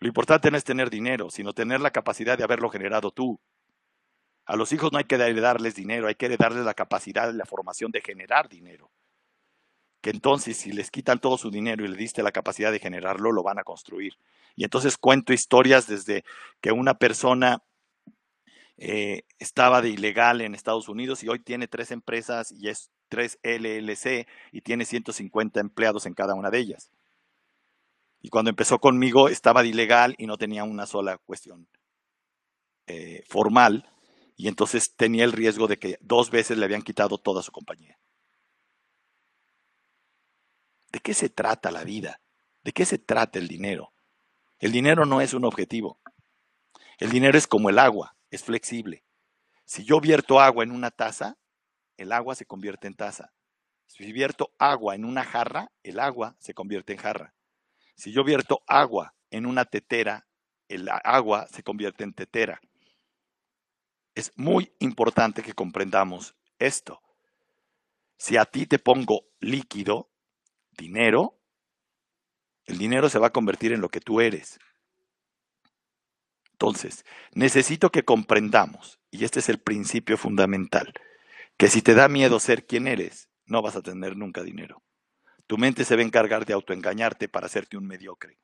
Lo 0.00 0.08
importante 0.08 0.50
no 0.50 0.56
es 0.56 0.64
tener 0.64 0.90
dinero, 0.90 1.30
sino 1.30 1.52
tener 1.52 1.80
la 1.80 1.92
capacidad 1.92 2.36
de 2.36 2.44
haberlo 2.44 2.68
generado 2.68 3.12
tú. 3.12 3.38
A 4.44 4.56
los 4.56 4.72
hijos 4.72 4.92
no 4.92 4.98
hay 4.98 5.04
que 5.04 5.16
darles 5.16 5.74
dinero, 5.74 6.08
hay 6.08 6.16
que 6.16 6.36
darles 6.36 6.64
la 6.64 6.74
capacidad 6.74 7.32
y 7.32 7.36
la 7.36 7.46
formación 7.46 7.92
de 7.92 8.00
generar 8.00 8.48
dinero 8.48 8.90
que 10.04 10.10
entonces 10.10 10.58
si 10.58 10.70
les 10.70 10.90
quitan 10.90 11.18
todo 11.18 11.38
su 11.38 11.50
dinero 11.50 11.82
y 11.82 11.88
le 11.88 11.96
diste 11.96 12.22
la 12.22 12.30
capacidad 12.30 12.70
de 12.70 12.78
generarlo, 12.78 13.32
lo 13.32 13.42
van 13.42 13.58
a 13.58 13.64
construir. 13.64 14.18
Y 14.54 14.64
entonces 14.64 14.98
cuento 14.98 15.32
historias 15.32 15.86
desde 15.86 16.26
que 16.60 16.72
una 16.72 16.92
persona 16.92 17.62
eh, 18.76 19.22
estaba 19.38 19.82
de 19.82 19.90
ilegal 19.90 20.40
en 20.40 20.54
Estados 20.54 20.88
Unidos 20.88 21.22
y 21.22 21.28
hoy 21.28 21.38
tiene 21.38 21.68
tres 21.68 21.90
empresas 21.90 22.50
y 22.52 22.68
es 22.68 22.90
tres 23.08 23.38
LLC 23.42 24.26
y 24.50 24.60
tiene 24.62 24.84
150 24.84 25.60
empleados 25.60 26.06
en 26.06 26.14
cada 26.14 26.34
una 26.34 26.50
de 26.50 26.58
ellas. 26.58 26.90
Y 28.20 28.30
cuando 28.30 28.50
empezó 28.50 28.80
conmigo 28.80 29.28
estaba 29.28 29.62
de 29.62 29.68
ilegal 29.68 30.14
y 30.18 30.26
no 30.26 30.38
tenía 30.38 30.64
una 30.64 30.86
sola 30.86 31.18
cuestión 31.18 31.68
eh, 32.86 33.22
formal 33.28 33.88
y 34.36 34.48
entonces 34.48 34.94
tenía 34.96 35.24
el 35.24 35.32
riesgo 35.32 35.68
de 35.68 35.78
que 35.78 35.98
dos 36.00 36.30
veces 36.30 36.58
le 36.58 36.64
habían 36.64 36.82
quitado 36.82 37.18
toda 37.18 37.42
su 37.42 37.52
compañía. 37.52 37.98
¿De 40.90 41.00
qué 41.00 41.14
se 41.14 41.28
trata 41.28 41.70
la 41.70 41.84
vida? 41.84 42.20
¿De 42.62 42.72
qué 42.72 42.84
se 42.84 42.98
trata 42.98 43.38
el 43.38 43.46
dinero? 43.46 43.92
El 44.58 44.72
dinero 44.72 45.06
no 45.06 45.20
es 45.20 45.34
un 45.34 45.44
objetivo. 45.44 46.00
El 46.98 47.10
dinero 47.10 47.36
es 47.36 47.46
como 47.46 47.68
el 47.70 47.78
agua, 47.78 48.13
es 48.34 48.42
flexible. 48.42 49.04
Si 49.64 49.84
yo 49.84 50.00
vierto 50.00 50.40
agua 50.40 50.64
en 50.64 50.72
una 50.72 50.90
taza, 50.90 51.38
el 51.96 52.12
agua 52.12 52.34
se 52.34 52.46
convierte 52.46 52.86
en 52.86 52.94
taza. 52.94 53.32
Si 53.86 54.12
vierto 54.12 54.52
agua 54.58 54.94
en 54.94 55.04
una 55.04 55.24
jarra, 55.24 55.70
el 55.82 56.00
agua 56.00 56.36
se 56.40 56.54
convierte 56.54 56.92
en 56.92 56.98
jarra. 56.98 57.34
Si 57.94 58.12
yo 58.12 58.24
vierto 58.24 58.62
agua 58.66 59.14
en 59.30 59.46
una 59.46 59.64
tetera, 59.64 60.26
el 60.68 60.88
agua 61.04 61.46
se 61.46 61.62
convierte 61.62 62.04
en 62.04 62.12
tetera. 62.12 62.60
Es 64.14 64.32
muy 64.36 64.72
importante 64.80 65.42
que 65.42 65.52
comprendamos 65.52 66.34
esto. 66.58 67.00
Si 68.16 68.36
a 68.36 68.44
ti 68.44 68.66
te 68.66 68.78
pongo 68.78 69.26
líquido, 69.38 70.10
dinero, 70.72 71.38
el 72.64 72.78
dinero 72.78 73.08
se 73.08 73.18
va 73.18 73.28
a 73.28 73.32
convertir 73.32 73.72
en 73.72 73.80
lo 73.80 73.88
que 73.88 74.00
tú 74.00 74.20
eres. 74.20 74.58
Entonces, 76.54 77.04
necesito 77.32 77.90
que 77.90 78.04
comprendamos, 78.04 79.00
y 79.10 79.24
este 79.24 79.40
es 79.40 79.48
el 79.48 79.58
principio 79.58 80.16
fundamental, 80.16 80.92
que 81.56 81.68
si 81.68 81.82
te 81.82 81.94
da 81.94 82.08
miedo 82.08 82.38
ser 82.38 82.64
quien 82.64 82.86
eres, 82.86 83.28
no 83.44 83.60
vas 83.60 83.74
a 83.74 83.82
tener 83.82 84.16
nunca 84.16 84.44
dinero. 84.44 84.80
Tu 85.48 85.58
mente 85.58 85.84
se 85.84 85.96
va 85.96 86.02
a 86.02 86.04
encargar 86.04 86.46
de 86.46 86.52
autoengañarte 86.52 87.28
para 87.28 87.46
hacerte 87.46 87.76
un 87.76 87.88
mediocre, 87.88 88.38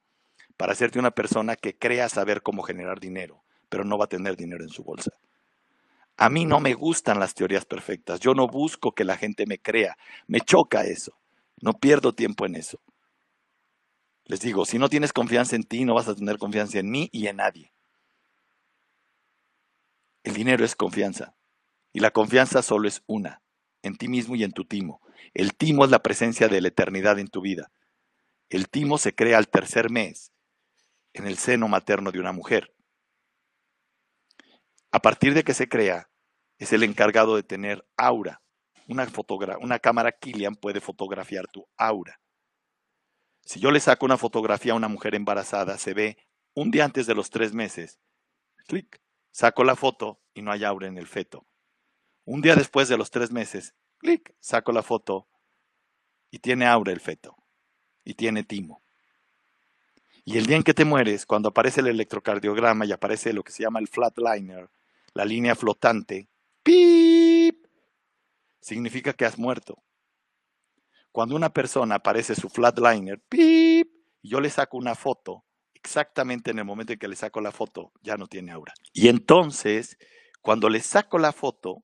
para 0.57 0.73
hacerte 0.73 0.99
una 0.99 1.13
persona 1.13 1.55
que 1.55 1.79
crea 1.79 2.09
saber 2.09 2.43
cómo 2.43 2.63
generar 2.63 2.99
dinero, 2.99 3.45
pero 3.69 3.85
no 3.85 3.97
va 3.97 4.07
a 4.07 4.09
tener 4.09 4.37
dinero 4.37 4.65
en 4.65 4.71
su 4.71 4.83
bolsa. 4.83 5.13
A 6.17 6.29
mí 6.29 6.45
no 6.45 6.59
me 6.59 6.75
gustan 6.75 7.21
las 7.21 7.35
teorías 7.35 7.65
perfectas, 7.65 8.19
yo 8.19 8.35
no 8.35 8.49
busco 8.49 8.93
que 8.93 9.05
la 9.05 9.17
gente 9.17 9.47
me 9.47 9.61
crea, 9.61 9.97
me 10.27 10.41
choca 10.41 10.83
eso. 10.83 11.17
No 11.63 11.75
pierdo 11.75 12.13
tiempo 12.13 12.45
en 12.45 12.57
eso. 12.57 12.81
Les 14.25 14.41
digo, 14.41 14.65
si 14.65 14.81
no 14.81 14.89
tienes 14.89 15.13
confianza 15.13 15.55
en 15.55 15.63
ti, 15.63 15.85
no 15.85 15.95
vas 15.95 16.09
a 16.09 16.17
tener 16.17 16.39
confianza 16.39 16.81
en 16.81 16.91
mí 16.91 17.09
y 17.13 17.29
en 17.29 17.37
nadie. 17.37 17.73
El 20.23 20.35
dinero 20.35 20.65
es 20.65 20.77
confianza. 20.77 21.35
Y 21.93 22.01
la 22.01 22.11
confianza 22.11 22.63
solo 22.63 22.89
es 22.89 23.03
una, 23.07 23.43
en 23.83 23.97
ti 23.97 24.09
mismo 24.09 24.37
y 24.37 24.45
en 24.45 24.53
tu 24.53 24.65
timo. 24.65 25.01
El 25.35 25.55
timo 25.55 25.85
es 25.85 25.91
la 25.91 26.03
presencia 26.03 26.49
de 26.49 26.61
la 26.61 26.69
eternidad 26.69 27.19
en 27.19 27.29
tu 27.29 27.41
vida. 27.41 27.71
El 28.49 28.69
timo 28.69 28.99
se 28.99 29.15
crea 29.15 29.39
al 29.39 29.49
tercer 29.49 29.91
mes 29.91 30.33
en 31.13 31.27
el 31.27 31.37
seno 31.37 31.69
materno 31.69 32.13
de 32.13 32.21
una 32.21 32.33
mujer. 32.33 32.75
A 34.93 35.01
partir 35.01 35.35
de 35.35 35.45
que 35.45 35.55
se 35.55 35.69
crea, 35.69 36.09
es 36.59 36.73
el 36.73 36.83
encargado 36.83 37.37
de 37.37 37.43
tener 37.43 37.87
aura, 37.97 38.43
una, 38.91 39.09
una 39.61 39.79
cámara 39.79 40.13
Killian 40.13 40.57
puede 40.57 40.81
fotografiar 40.81 41.47
tu 41.47 41.67
aura. 41.77 42.21
Si 43.43 43.61
yo 43.61 43.71
le 43.71 43.81
saco 43.81 44.05
una 44.05 44.19
fotografía 44.19 44.73
a 44.73 44.77
una 44.77 44.89
mujer 44.89 45.15
embarazada, 45.15 45.79
se 45.79 45.95
ve 45.95 46.19
un 46.55 46.71
día 46.71 46.85
antes 46.85 47.07
de 47.07 47.15
los 47.15 47.31
tres 47.31 47.55
meses. 47.55 47.99
Clic, 48.67 49.01
saco 49.31 49.65
la 49.65 49.77
foto 49.77 50.21
y 50.35 50.43
no 50.43 50.53
hay 50.53 50.65
aura 50.65 50.87
en 50.87 50.99
el 50.99 51.07
feto. 51.07 51.47
Un 52.25 52.41
día 52.41 52.55
después 52.55 52.89
de 52.89 52.97
los 52.97 53.11
tres 53.11 53.31
meses, 53.31 53.75
clic, 53.99 54.35
saco 54.41 54.73
la 54.73 54.83
foto 54.83 55.29
y 56.31 56.39
tiene 56.39 56.67
aura 56.67 56.93
el 56.93 57.01
feto. 57.01 57.37
Y 58.05 58.15
tiene 58.15 58.45
timo. 58.45 58.83
Y 60.25 60.39
el 60.39 60.47
día 60.47 60.57
en 60.57 60.63
que 60.63 60.75
te 60.75 60.85
mueres, 60.85 61.27
cuando 61.27 61.49
aparece 61.49 61.81
el 61.81 61.89
electrocardiograma 61.89 62.85
y 62.87 62.93
aparece 62.93 63.33
lo 63.33 63.43
que 63.43 63.53
se 63.53 63.63
llama 63.63 63.81
el 63.81 63.89
flatliner, 63.89 64.71
la 65.15 65.25
línea 65.25 65.55
flotante, 65.55 66.29
¡pip! 66.63 67.67
significa 68.61 69.13
que 69.13 69.25
has 69.25 69.39
muerto. 69.39 69.83
Cuando 71.13 71.35
una 71.35 71.53
persona 71.53 71.97
aparece 71.97 72.35
su 72.35 72.49
flatliner, 72.49 73.21
¡pip! 73.29 73.89
y 74.23 74.29
yo 74.29 74.41
le 74.41 74.51
saco 74.51 74.77
una 74.77 74.95
foto, 74.95 75.45
exactamente 75.83 76.51
en 76.51 76.59
el 76.59 76.65
momento 76.65 76.93
en 76.93 76.99
que 76.99 77.09
le 77.09 77.17
saco 77.17 77.41
la 77.41 77.53
foto, 77.53 77.93
ya 78.03 78.17
no 78.17 78.27
tiene 78.27 78.53
aura. 78.53 78.75
Y 78.93 79.09
entonces, 79.09 79.97
cuando 80.41 80.69
le 80.69 80.81
saco 80.81 81.19
la 81.19 81.33
foto, 81.33 81.83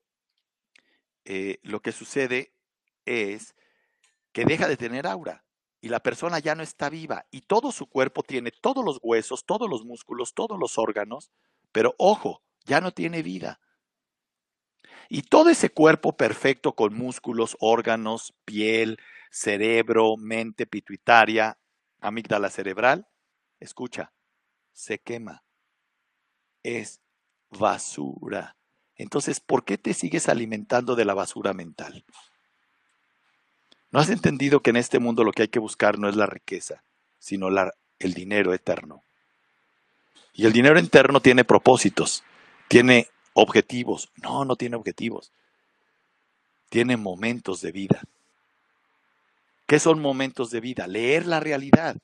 eh, 1.25 1.59
lo 1.63 1.81
que 1.81 1.93
sucede 1.93 2.53
es 3.05 3.55
que 4.33 4.45
deja 4.45 4.69
de 4.69 4.77
tener 4.77 5.07
aura 5.07 5.45
y 5.81 5.89
la 5.89 6.01
persona 6.01 6.39
ya 6.39 6.55
no 6.55 6.63
está 6.63 6.89
viva 6.89 7.27
y 7.31 7.43
todo 7.43 7.73
su 7.73 7.87
cuerpo 7.87 8.23
tiene 8.23 8.51
todos 8.51 8.85
los 8.85 8.99
huesos, 9.03 9.45
todos 9.45 9.69
los 9.69 9.85
músculos, 9.85 10.35
todos 10.35 10.59
los 10.59 10.79
órganos, 10.79 11.31
pero 11.73 11.95
ojo, 11.99 12.43
ya 12.65 12.81
no 12.81 12.93
tiene 12.93 13.23
vida. 13.23 13.61
Y 15.09 15.23
todo 15.23 15.51
ese 15.51 15.71
cuerpo 15.71 16.17
perfecto 16.17 16.75
con 16.75 16.95
músculos, 16.95 17.57
órganos, 17.61 18.35
piel, 18.45 18.99
cerebro, 19.31 20.17
mente 20.17 20.67
pituitaria, 20.67 21.59
amígdala 22.01 22.51
cerebral, 22.51 23.07
escucha, 23.61 24.13
se 24.73 24.99
quema. 24.99 25.43
Es 26.63 27.01
basura. 27.51 28.57
Entonces, 28.97 29.41
¿por 29.41 29.65
qué 29.65 29.79
te 29.79 29.95
sigues 29.95 30.29
alimentando 30.29 30.97
de 30.97 31.05
la 31.05 31.15
basura 31.15 31.53
mental? 31.53 32.05
No 33.91 34.01
has 34.01 34.11
entendido 34.11 34.61
que 34.61 34.71
en 34.71 34.77
este 34.77 34.99
mundo 34.99 35.25
lo 35.25 35.33
que 35.33 35.43
hay 35.43 35.49
que 35.49 35.59
buscar 35.59 35.99
no 35.99 36.09
es 36.09 36.17
la 36.17 36.27
riqueza, 36.27 36.83
sino 37.19 37.49
el 37.99 38.15
dinero 38.15 38.53
eterno. 38.53 39.05
Y 40.33 40.45
el 40.45 40.53
dinero 40.53 40.79
eterno 40.79 41.21
tiene 41.21 41.45
propósitos, 41.45 42.23
tiene 42.69 43.09
objetivos. 43.33 44.11
No, 44.23 44.45
no 44.45 44.57
tiene 44.57 44.77
objetivos. 44.77 45.33
Tiene 46.69 46.97
momentos 46.97 47.61
de 47.61 47.73
vida. 47.73 48.03
¿Qué 49.67 49.79
son 49.79 50.01
momentos 50.01 50.51
de 50.51 50.61
vida? 50.61 50.87
Leer 50.87 51.27
la 51.27 51.41
realidad. 51.41 51.97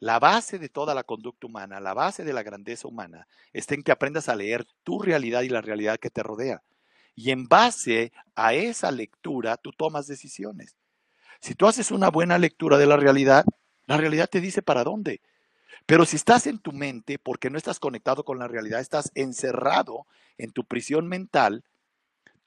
La 0.00 0.18
base 0.18 0.58
de 0.58 0.68
toda 0.68 0.94
la 0.94 1.02
conducta 1.02 1.46
humana, 1.46 1.80
la 1.80 1.94
base 1.94 2.24
de 2.24 2.32
la 2.32 2.42
grandeza 2.42 2.86
humana, 2.86 3.26
está 3.52 3.74
en 3.74 3.82
que 3.82 3.92
aprendas 3.92 4.28
a 4.28 4.36
leer 4.36 4.66
tu 4.84 5.00
realidad 5.00 5.42
y 5.42 5.48
la 5.48 5.60
realidad 5.60 5.98
que 5.98 6.10
te 6.10 6.22
rodea. 6.22 6.62
Y 7.14 7.32
en 7.32 7.48
base 7.48 8.12
a 8.36 8.54
esa 8.54 8.92
lectura, 8.92 9.56
tú 9.56 9.72
tomas 9.72 10.06
decisiones. 10.06 10.76
Si 11.40 11.54
tú 11.54 11.66
haces 11.66 11.90
una 11.90 12.10
buena 12.10 12.38
lectura 12.38 12.78
de 12.78 12.86
la 12.86 12.96
realidad, 12.96 13.44
la 13.86 13.96
realidad 13.96 14.28
te 14.30 14.40
dice 14.40 14.62
para 14.62 14.84
dónde. 14.84 15.20
Pero 15.86 16.04
si 16.04 16.16
estás 16.16 16.46
en 16.46 16.58
tu 16.58 16.72
mente, 16.72 17.18
porque 17.18 17.50
no 17.50 17.58
estás 17.58 17.80
conectado 17.80 18.24
con 18.24 18.38
la 18.38 18.46
realidad, 18.46 18.80
estás 18.80 19.10
encerrado 19.14 20.06
en 20.36 20.52
tu 20.52 20.64
prisión 20.64 21.08
mental, 21.08 21.64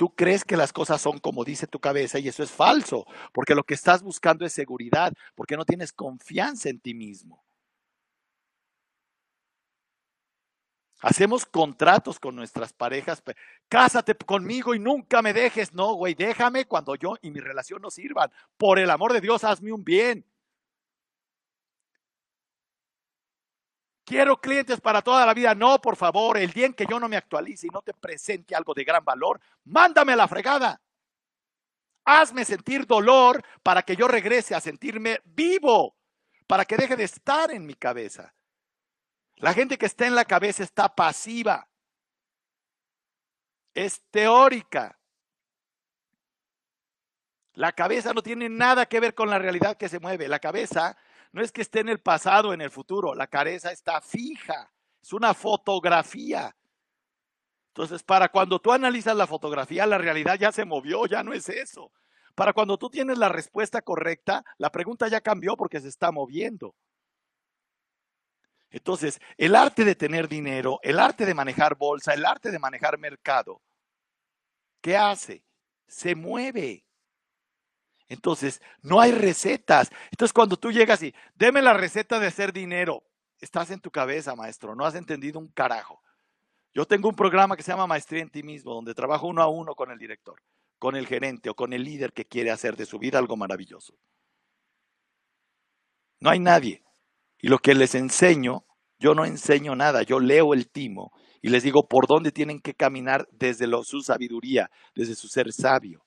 tú 0.02 0.16
crees 0.16 0.44
que 0.44 0.58
las 0.58 0.74
cosas 0.74 1.00
son 1.00 1.20
como 1.20 1.44
dice 1.44 1.68
tu 1.68 1.80
cabeza 1.80 2.18
y 2.18 2.28
eso 2.28 2.42
es 2.42 2.50
falso, 2.50 3.06
porque 3.32 3.54
lo 3.54 3.64
que 3.64 3.76
estás 3.76 4.02
buscando 4.02 4.44
es 4.44 4.52
seguridad, 4.52 5.14
porque 5.36 5.56
no 5.56 5.64
tienes 5.64 5.94
confianza 5.94 6.70
en 6.70 6.80
ti 6.80 6.96
mismo. 6.96 7.44
Hacemos 11.02 11.46
contratos 11.46 12.20
con 12.20 12.36
nuestras 12.36 12.74
parejas. 12.74 13.22
Cásate 13.70 14.16
conmigo 14.16 14.74
y 14.74 14.80
nunca 14.80 15.22
me 15.22 15.34
dejes. 15.34 15.72
No, 15.72 15.94
güey, 15.94 16.16
déjame 16.16 16.66
cuando 16.66 16.96
yo 16.96 17.14
y 17.22 17.30
mi 17.30 17.40
relación 17.40 17.84
no 17.84 17.92
sirvan. 17.92 18.32
Por 18.58 18.80
el 18.80 18.90
amor 18.90 19.14
de 19.14 19.22
Dios, 19.22 19.44
hazme 19.44 19.72
un 19.72 19.84
bien. 19.84 20.26
Quiero 24.12 24.42
clientes 24.42 24.82
para 24.82 25.02
toda 25.02 25.26
la 25.26 25.34
vida. 25.34 25.56
No, 25.56 25.80
por 25.80 25.96
favor, 25.96 26.38
el 26.38 26.52
día 26.52 26.66
en 26.66 26.74
que 26.74 26.86
yo 26.86 27.00
no 27.00 27.08
me 27.08 27.16
actualice 27.16 27.68
y 27.68 27.70
no 27.70 27.82
te 27.82 27.94
presente 27.94 28.54
algo 28.54 28.74
de 28.74 28.84
gran 28.84 29.06
valor, 29.06 29.40
mándame 29.64 30.12
a 30.12 30.18
la 30.18 30.28
fregada. 30.28 30.82
Hazme 32.04 32.44
sentir 32.44 32.86
dolor 32.86 33.42
para 33.64 33.84
que 33.84 33.96
yo 33.96 34.10
regrese 34.10 34.54
a 34.54 34.60
sentirme 34.60 35.22
vivo, 35.24 35.96
para 36.46 36.66
que 36.66 36.76
deje 36.76 36.98
de 36.98 37.06
estar 37.06 37.52
en 37.52 37.66
mi 37.66 37.74
cabeza. 37.74 38.34
La 39.38 39.54
gente 39.54 39.78
que 39.78 39.86
está 39.86 40.06
en 40.06 40.16
la 40.16 40.26
cabeza 40.26 40.62
está 40.62 40.94
pasiva. 40.94 41.70
Es 43.74 44.02
teórica. 44.12 45.00
La 47.54 47.72
cabeza 47.72 48.14
no 48.14 48.22
tiene 48.22 48.50
nada 48.50 48.88
que 48.88 49.00
ver 49.00 49.16
con 49.16 49.30
la 49.30 49.40
realidad 49.40 49.78
que 49.78 49.88
se 49.88 50.02
mueve. 50.02 50.28
La 50.28 50.40
cabeza 50.40 50.98
no 51.32 51.42
es 51.42 51.52
que 51.52 51.62
esté 51.62 51.80
en 51.80 51.90
el 51.90 52.00
pasado 52.00 52.50
o 52.50 52.54
en 52.54 52.62
el 52.62 52.72
futuro. 52.72 53.16
La 53.16 53.28
cabeza 53.28 53.72
está 53.72 54.02
fija. 54.02 54.72
Es 55.02 55.14
una 55.14 55.34
fotografía. 55.34 56.56
Entonces, 57.68 58.04
para 58.04 58.30
cuando 58.30 58.60
tú 58.60 58.72
analizas 58.72 59.16
la 59.16 59.28
fotografía, 59.28 59.86
la 59.86 59.98
realidad 59.98 60.38
ya 60.38 60.52
se 60.52 60.66
movió, 60.66 61.06
ya 61.06 61.24
no 61.24 61.34
es 61.34 61.48
eso. 61.48 61.92
Para 62.36 62.54
cuando 62.54 62.78
tú 62.78 62.90
tienes 62.90 63.18
la 63.18 63.30
respuesta 63.30 63.82
correcta, 63.82 64.44
la 64.58 64.72
pregunta 64.72 65.08
ya 65.08 65.22
cambió 65.22 65.56
porque 65.56 65.80
se 65.80 65.88
está 65.88 66.12
moviendo. 66.12 66.76
Entonces, 68.70 69.20
el 69.38 69.56
arte 69.56 69.86
de 69.86 69.96
tener 69.96 70.28
dinero, 70.28 70.80
el 70.84 71.00
arte 71.00 71.26
de 71.26 71.34
manejar 71.34 71.76
bolsa, 71.76 72.14
el 72.14 72.26
arte 72.26 72.52
de 72.52 72.60
manejar 72.60 72.98
mercado, 72.98 73.62
¿qué 74.82 74.98
hace? 74.98 75.44
Se 75.88 76.16
mueve. 76.16 76.86
Entonces, 78.12 78.62
no 78.82 79.00
hay 79.00 79.14
recetas. 79.14 79.90
Entonces, 80.12 80.34
cuando 80.34 80.58
tú 80.58 80.70
llegas 80.70 81.02
y, 81.02 81.16
deme 81.36 81.62
la 81.62 81.74
receta 81.74 82.20
de 82.20 82.28
hacer 82.28 82.52
dinero, 82.52 83.04
estás 83.40 83.72
en 83.72 83.80
tu 83.80 83.90
cabeza, 83.90 84.36
maestro, 84.36 84.76
no 84.76 84.86
has 84.86 84.96
entendido 84.96 85.40
un 85.40 85.48
carajo. 85.48 86.02
Yo 86.74 86.86
tengo 86.86 87.08
un 87.08 87.16
programa 87.16 87.56
que 87.56 87.64
se 87.64 87.72
llama 87.72 87.88
Maestría 87.88 88.22
en 88.22 88.30
ti 88.30 88.44
mismo, 88.44 88.74
donde 88.74 88.94
trabajo 88.94 89.28
uno 89.28 89.42
a 89.42 89.48
uno 89.48 89.76
con 89.76 89.92
el 89.92 89.98
director, 89.98 90.42
con 90.78 90.98
el 90.98 91.08
gerente 91.08 91.50
o 91.50 91.56
con 91.56 91.72
el 91.72 91.86
líder 91.86 92.12
que 92.12 92.26
quiere 92.26 92.52
hacer 92.52 92.76
de 92.76 92.86
su 92.86 93.00
vida 93.00 93.18
algo 93.18 93.38
maravilloso. 93.38 93.94
No 96.20 96.32
hay 96.32 96.40
nadie. 96.40 96.84
Y 97.40 97.48
lo 97.48 97.60
que 97.60 97.76
les 97.76 97.96
enseño, 97.96 98.66
yo 99.00 99.16
no 99.16 99.24
enseño 99.24 99.74
nada, 99.74 100.04
yo 100.04 100.20
leo 100.20 100.54
el 100.54 100.70
timo 100.70 101.14
y 101.42 101.48
les 101.48 101.64
digo 101.64 101.88
por 101.88 102.08
dónde 102.08 102.34
tienen 102.34 102.60
que 102.60 102.74
caminar 102.74 103.26
desde 103.32 103.68
su 103.86 104.02
sabiduría, 104.02 104.70
desde 104.96 105.16
su 105.16 105.30
ser 105.30 105.54
sabio. 105.54 106.04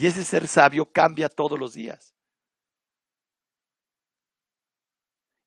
Y 0.00 0.06
ese 0.06 0.24
ser 0.24 0.48
sabio 0.48 0.86
cambia 0.86 1.28
todos 1.28 1.60
los 1.60 1.74
días. 1.74 2.14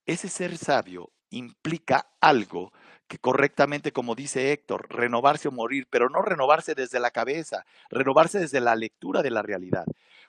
Ese 0.06 0.30
ser 0.30 0.60
sabio 0.60 1.12
implica 1.32 2.08
algo 2.22 2.72
que 3.08 3.18
correctamente, 3.18 3.92
como 3.92 4.14
dice 4.14 4.52
Héctor, 4.52 4.86
renovarse 4.92 5.48
o 5.48 5.52
morir, 5.52 5.88
pero 5.90 6.08
no 6.08 6.22
renovarse 6.22 6.76
desde 6.76 7.00
la 7.00 7.10
cabeza, 7.10 7.66
renovarse 7.90 8.38
desde 8.38 8.60
la 8.62 8.76
lectura 8.76 9.24
de 9.24 9.32
la 9.32 9.42
realidad. 9.42 9.86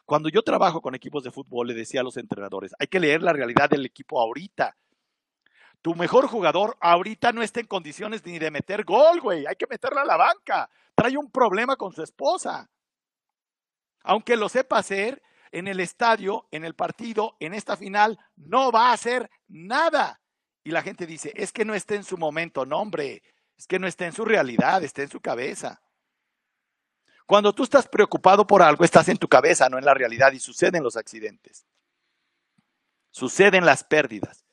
Cuando 0.06 0.30
yo 0.30 0.40
trabajo 0.40 0.80
con 0.80 0.94
equipos 0.94 1.22
de 1.22 1.30
fútbol, 1.30 1.66
le 1.66 1.74
decía 1.74 2.00
a 2.00 2.04
los 2.04 2.16
entrenadores, 2.16 2.74
hay 2.78 2.86
que 2.86 3.00
leer 3.00 3.22
la 3.22 3.34
realidad 3.34 3.68
del 3.68 3.84
equipo 3.84 4.18
ahorita. 4.18 4.74
Tu 5.82 5.94
mejor 5.94 6.28
jugador 6.28 6.78
ahorita 6.80 7.32
no 7.32 7.42
está 7.42 7.60
en 7.60 7.66
condiciones 7.66 8.24
ni 8.24 8.38
de 8.38 8.50
meter 8.50 8.84
gol, 8.84 9.20
güey. 9.20 9.44
Hay 9.44 9.56
que 9.56 9.66
meterla 9.66 10.00
a 10.00 10.06
la 10.06 10.16
banca. 10.16 10.70
Trae 10.94 11.14
un 11.18 11.30
problema 11.30 11.76
con 11.76 11.92
su 11.92 12.02
esposa. 12.02 12.70
Aunque 14.04 14.36
lo 14.36 14.48
sepa 14.48 14.78
hacer, 14.78 15.22
en 15.50 15.68
el 15.68 15.80
estadio, 15.80 16.46
en 16.50 16.64
el 16.64 16.74
partido, 16.74 17.36
en 17.40 17.54
esta 17.54 17.76
final, 17.76 18.18
no 18.36 18.72
va 18.72 18.90
a 18.90 18.92
hacer 18.92 19.30
nada. 19.48 20.20
Y 20.64 20.70
la 20.70 20.82
gente 20.82 21.06
dice, 21.06 21.32
es 21.36 21.52
que 21.52 21.64
no 21.64 21.74
está 21.74 21.94
en 21.94 22.04
su 22.04 22.18
momento. 22.18 22.66
No, 22.66 22.80
hombre, 22.80 23.22
es 23.56 23.66
que 23.66 23.78
no 23.78 23.86
está 23.86 24.04
en 24.04 24.12
su 24.12 24.24
realidad, 24.24 24.82
está 24.82 25.02
en 25.02 25.10
su 25.10 25.20
cabeza. 25.20 25.80
Cuando 27.24 27.54
tú 27.54 27.62
estás 27.62 27.86
preocupado 27.86 28.46
por 28.46 28.62
algo, 28.62 28.84
estás 28.84 29.08
en 29.08 29.16
tu 29.16 29.28
cabeza, 29.28 29.68
no 29.68 29.78
en 29.78 29.84
la 29.84 29.94
realidad, 29.94 30.32
y 30.32 30.40
suceden 30.40 30.82
los 30.82 30.96
accidentes. 30.96 31.66
Suceden 33.10 33.64
las 33.64 33.84
pérdidas. 33.84 34.44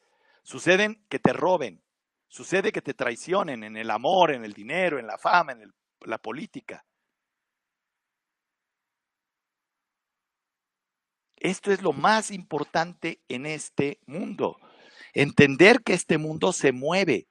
Suceden 0.43 1.03
que 1.09 1.19
te 1.19 1.33
roben. 1.33 1.83
Sucede 2.27 2.71
que 2.71 2.81
te 2.81 2.93
traicionen 2.93 3.63
en 3.63 3.75
el 3.75 3.89
amor, 3.89 4.31
en 4.31 4.45
el 4.45 4.53
dinero, 4.53 4.99
en 4.99 5.07
la 5.07 5.17
fama, 5.17 5.53
en 5.53 5.73
la 6.01 6.19
política. 6.19 6.85
Esto 11.41 11.71
es 11.71 11.81
lo 11.81 11.91
más 11.91 12.29
importante 12.29 13.19
en 13.27 13.47
este 13.47 13.99
mundo. 14.05 14.57
Entender 15.15 15.81
que 15.83 15.93
este 15.93 16.19
mundo 16.19 16.53
se 16.53 16.71
mueve 16.71 17.27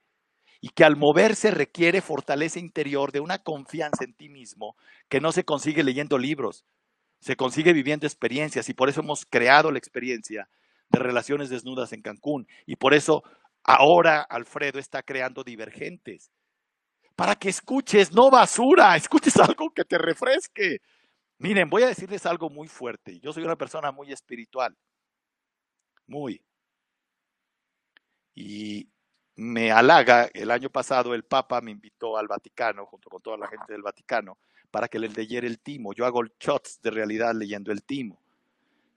y 0.59 0.67
que 0.69 0.83
al 0.83 0.97
moverse 0.97 1.49
requiere 1.49 2.01
fortaleza 2.01 2.59
interior 2.59 3.13
de 3.13 3.21
una 3.21 3.39
confianza 3.39 4.03
en 4.03 4.13
ti 4.13 4.27
mismo 4.27 4.75
que 5.07 5.21
no 5.21 5.31
se 5.31 5.45
consigue 5.45 5.83
leyendo 5.83 6.17
libros, 6.17 6.65
se 7.21 7.37
consigue 7.37 7.71
viviendo 7.71 8.05
experiencias 8.05 8.67
y 8.67 8.73
por 8.73 8.89
eso 8.89 8.99
hemos 8.99 9.25
creado 9.25 9.71
la 9.71 9.77
experiencia 9.77 10.49
de 10.89 10.99
relaciones 10.99 11.49
desnudas 11.49 11.93
en 11.93 12.01
Cancún 12.01 12.47
y 12.65 12.75
por 12.75 12.93
eso 12.93 13.23
ahora 13.63 14.21
Alfredo 14.21 14.77
está 14.77 15.03
creando 15.03 15.45
divergentes. 15.45 16.31
Para 17.15 17.35
que 17.35 17.47
escuches, 17.47 18.11
no 18.11 18.29
basura, 18.29 18.97
escuches 18.97 19.35
algo 19.37 19.69
que 19.73 19.85
te 19.85 19.97
refresque. 19.97 20.79
Miren, 21.41 21.71
voy 21.71 21.81
a 21.81 21.87
decirles 21.87 22.27
algo 22.27 22.51
muy 22.51 22.67
fuerte. 22.67 23.19
Yo 23.19 23.33
soy 23.33 23.43
una 23.43 23.55
persona 23.55 23.91
muy 23.91 24.11
espiritual. 24.11 24.77
Muy. 26.05 26.39
Y 28.35 28.87
me 29.35 29.71
halaga, 29.71 30.29
el 30.35 30.51
año 30.51 30.69
pasado 30.69 31.15
el 31.15 31.23
Papa 31.23 31.59
me 31.59 31.71
invitó 31.71 32.15
al 32.15 32.27
Vaticano, 32.27 32.85
junto 32.85 33.09
con 33.09 33.23
toda 33.23 33.37
la 33.37 33.47
gente 33.47 33.73
del 33.73 33.81
Vaticano, 33.81 34.37
para 34.69 34.87
que 34.87 34.99
les 34.99 35.17
leyera 35.17 35.47
el 35.47 35.59
timo. 35.59 35.93
Yo 35.93 36.05
hago 36.05 36.21
shots 36.39 36.79
de 36.83 36.91
realidad 36.91 37.33
leyendo 37.33 37.71
el 37.71 37.83
timo. 37.83 38.21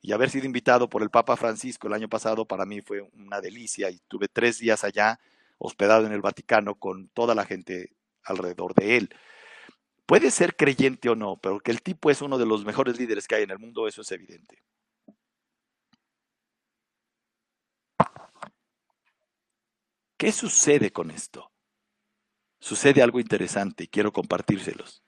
Y 0.02 0.12
haber 0.12 0.28
sido 0.28 0.44
invitado 0.44 0.90
por 0.90 1.00
el 1.02 1.09
Papa 1.09 1.38
Francisco 1.38 1.87
el 1.87 1.94
año 1.94 2.11
pasado 2.11 2.44
para 2.44 2.66
mí 2.66 2.83
fue 2.83 3.00
una 3.14 3.40
delicia 3.40 3.88
y 3.88 4.00
tuve 4.07 4.28
tres 4.28 4.59
días 4.59 4.85
allá 4.85 5.18
hospedado 5.57 6.04
en 6.04 6.12
el 6.12 6.20
Vaticano 6.20 6.74
con 6.74 7.09
toda 7.09 7.35
la 7.35 7.46
gente 7.46 7.96
alrededor 8.22 8.74
de 8.74 8.98
él. 8.98 9.14
Puede 10.06 10.30
ser 10.30 10.56
creyente 10.56 11.08
o 11.08 11.14
no, 11.14 11.36
pero 11.36 11.60
que 11.60 11.70
el 11.70 11.82
tipo 11.82 12.10
es 12.10 12.20
uno 12.20 12.36
de 12.36 12.46
los 12.46 12.64
mejores 12.64 12.98
líderes 12.98 13.26
que 13.26 13.36
hay 13.36 13.44
en 13.44 13.50
el 13.50 13.58
mundo, 13.58 13.88
eso 13.88 14.02
es 14.02 14.12
evidente. 14.12 14.62
¿Qué 20.16 20.30
sucede 20.32 20.92
con 20.92 21.10
esto? 21.10 21.50
Sucede 22.60 23.02
algo 23.02 23.20
interesante 23.20 23.84
y 23.84 23.88
quiero 23.88 24.12
compartírselos. 24.12 25.02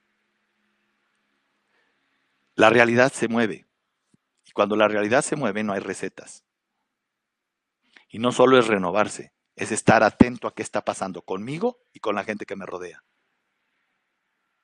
La 2.54 2.70
realidad 2.70 3.12
se 3.12 3.28
mueve. 3.28 3.66
Y 4.44 4.52
cuando 4.52 4.76
la 4.76 4.88
realidad 4.88 5.22
se 5.22 5.36
mueve 5.36 5.62
no 5.62 5.72
hay 5.72 5.80
recetas. 5.80 6.44
Y 8.08 8.18
no 8.18 8.32
solo 8.32 8.58
es 8.58 8.66
renovarse, 8.66 9.32
es 9.56 9.72
estar 9.72 10.02
atento 10.02 10.48
a 10.48 10.54
qué 10.54 10.62
está 10.62 10.84
pasando 10.84 11.22
conmigo 11.22 11.78
y 11.92 12.00
con 12.00 12.14
la 12.14 12.24
gente 12.24 12.46
que 12.46 12.56
me 12.56 12.66
rodea. 12.66 13.04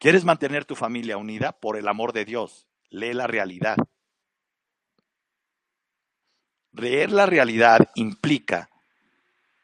¿Quieres 0.02 0.24
mantener 0.24 0.64
tu 0.64 0.74
familia 0.74 1.16
unida? 1.16 1.52
Por 1.52 1.76
el 1.76 1.86
amor 1.86 2.12
de 2.12 2.24
Dios, 2.24 2.66
lee 2.90 3.14
la 3.14 3.28
realidad. 3.28 3.76
Leer 6.72 7.12
la 7.12 7.24
realidad 7.24 7.88
implica 7.94 8.68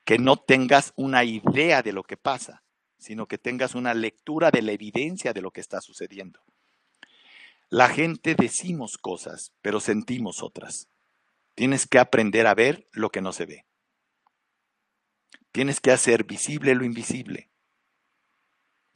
que 0.04 0.16
no 0.16 0.36
tengas 0.36 0.92
una 0.94 1.24
idea 1.24 1.82
de 1.82 1.92
lo 1.92 2.04
que 2.04 2.16
pasa, 2.16 2.62
sino 2.98 3.26
que 3.26 3.36
tengas 3.36 3.74
una 3.74 3.94
lectura 3.94 4.52
de 4.52 4.62
la 4.62 4.70
evidencia 4.70 5.32
de 5.32 5.42
lo 5.42 5.50
que 5.50 5.60
está 5.60 5.80
sucediendo. 5.80 6.40
La 7.68 7.88
gente 7.88 8.36
decimos 8.36 8.96
cosas, 8.96 9.52
pero 9.60 9.80
sentimos 9.80 10.44
otras. 10.44 10.86
Tienes 11.56 11.88
que 11.88 11.98
aprender 11.98 12.46
a 12.46 12.54
ver 12.54 12.86
lo 12.92 13.10
que 13.10 13.22
no 13.22 13.32
se 13.32 13.44
ve. 13.44 13.66
Tienes 15.50 15.80
que 15.80 15.90
hacer 15.90 16.22
visible 16.22 16.76
lo 16.76 16.84
invisible. 16.84 17.50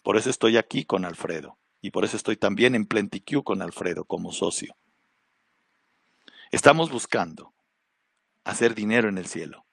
Por 0.02 0.16
eso 0.16 0.30
estoy 0.30 0.56
aquí 0.56 0.84
con 0.84 1.04
Alfredo 1.04 1.58
y 1.80 1.90
por 1.90 2.04
eso 2.04 2.16
estoy 2.16 2.36
también 2.36 2.74
en 2.74 2.86
PlentiQ 2.86 3.44
con 3.44 3.62
Alfredo 3.62 4.04
como 4.04 4.32
socio. 4.32 4.76
Estamos 6.50 6.90
buscando 6.90 7.52
hacer 8.44 8.74
dinero 8.74 9.08
en 9.08 9.18
el 9.18 9.26
cielo, 9.26 9.64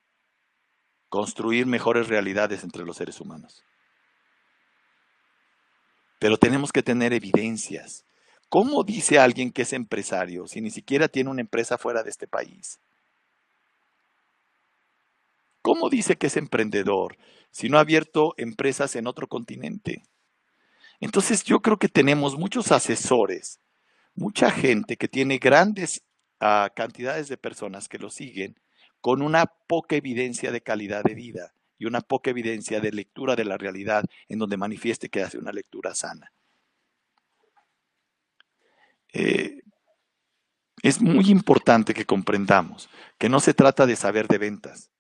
construir 1.09 1.65
mejores 1.65 2.07
realidades 2.07 2.63
entre 2.63 2.85
los 2.85 2.97
seres 2.97 3.19
humanos. 3.19 3.63
Pero 6.19 6.37
tenemos 6.37 6.71
que 6.71 6.83
tener 6.83 7.13
evidencias. 7.13 8.05
¿Cómo 8.49 8.83
dice 8.83 9.19
alguien 9.19 9.51
que 9.51 9.63
es 9.63 9.73
empresario 9.73 10.47
si 10.47 10.61
ni 10.61 10.69
siquiera 10.69 11.07
tiene 11.07 11.29
una 11.29 11.41
empresa 11.41 11.77
fuera 11.77 12.03
de 12.03 12.09
este 12.09 12.27
país? 12.27 12.79
¿Cómo 15.61 15.89
dice 15.89 16.17
que 16.17 16.27
es 16.27 16.37
emprendedor 16.37 17.17
si 17.51 17.69
no 17.69 17.77
ha 17.77 17.81
abierto 17.81 18.33
empresas 18.37 18.95
en 18.95 19.07
otro 19.07 19.27
continente? 19.27 20.03
Entonces 20.99 21.43
yo 21.43 21.61
creo 21.61 21.77
que 21.77 21.87
tenemos 21.87 22.37
muchos 22.37 22.71
asesores, 22.71 23.59
mucha 24.15 24.51
gente 24.51 24.97
que 24.97 25.07
tiene 25.07 25.37
grandes 25.37 26.03
uh, 26.41 26.67
cantidades 26.75 27.29
de 27.29 27.37
personas 27.37 27.87
que 27.87 27.99
lo 27.99 28.09
siguen 28.09 28.59
con 29.01 29.21
una 29.21 29.45
poca 29.45 29.95
evidencia 29.95 30.51
de 30.51 30.61
calidad 30.61 31.03
de 31.03 31.15
vida 31.15 31.53
y 31.77 31.85
una 31.85 32.01
poca 32.01 32.31
evidencia 32.31 32.81
de 32.81 32.91
lectura 32.91 33.35
de 33.35 33.45
la 33.45 33.57
realidad 33.57 34.03
en 34.27 34.39
donde 34.39 34.57
manifieste 34.57 35.09
que 35.09 35.23
hace 35.23 35.37
una 35.37 35.53
lectura 35.53 35.95
sana. 35.95 36.33
Eh, 39.13 39.61
es 40.83 41.01
muy 41.01 41.29
importante 41.29 41.93
que 41.93 42.05
comprendamos 42.05 42.89
que 43.17 43.29
no 43.29 43.39
se 43.39 43.53
trata 43.53 43.85
de 43.85 43.95
saber 43.95 44.27
de 44.27 44.37
ventas, 44.37 44.91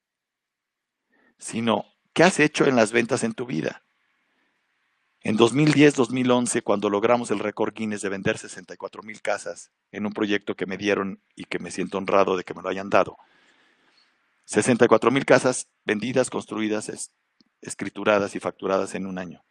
sino 1.37 1.85
qué 2.13 2.23
has 2.23 2.39
hecho 2.39 2.65
en 2.65 2.75
las 2.75 2.91
ventas 2.91 3.23
en 3.23 3.33
tu 3.33 3.45
vida. 3.45 3.83
En 5.21 5.37
2010-2011, 5.37 6.63
cuando 6.63 6.89
logramos 6.89 7.29
el 7.31 7.39
récord 7.39 7.73
Guinness 7.73 8.01
de 8.01 8.09
vender 8.09 8.37
64 8.37 9.03
mil 9.03 9.21
casas 9.21 9.71
en 9.91 10.05
un 10.05 10.13
proyecto 10.13 10.55
que 10.55 10.65
me 10.65 10.77
dieron 10.77 11.21
y 11.35 11.43
que 11.43 11.59
me 11.59 11.71
siento 11.71 11.97
honrado 11.97 12.37
de 12.37 12.43
que 12.43 12.53
me 12.53 12.61
lo 12.61 12.69
hayan 12.69 12.89
dado, 12.89 13.17
64 14.45 15.11
mil 15.11 15.25
casas 15.25 15.67
vendidas, 15.85 16.29
construidas, 16.29 17.11
escrituradas 17.61 18.35
y 18.35 18.39
facturadas 18.39 18.95
en 18.95 19.05
un 19.05 19.19
año. 19.19 19.43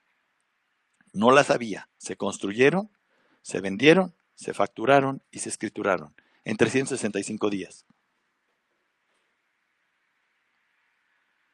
No 1.13 1.31
las 1.31 1.51
había, 1.51 1.89
se 1.99 2.17
construyeron, 2.17 2.91
se 3.43 3.61
vendieron, 3.61 4.15
se 4.35 4.55
facturaron 4.55 5.23
y 5.31 5.41
se 5.41 5.51
escrituraron 5.51 6.15
en 6.45 6.57
365 6.57 7.51
días. 7.51 7.85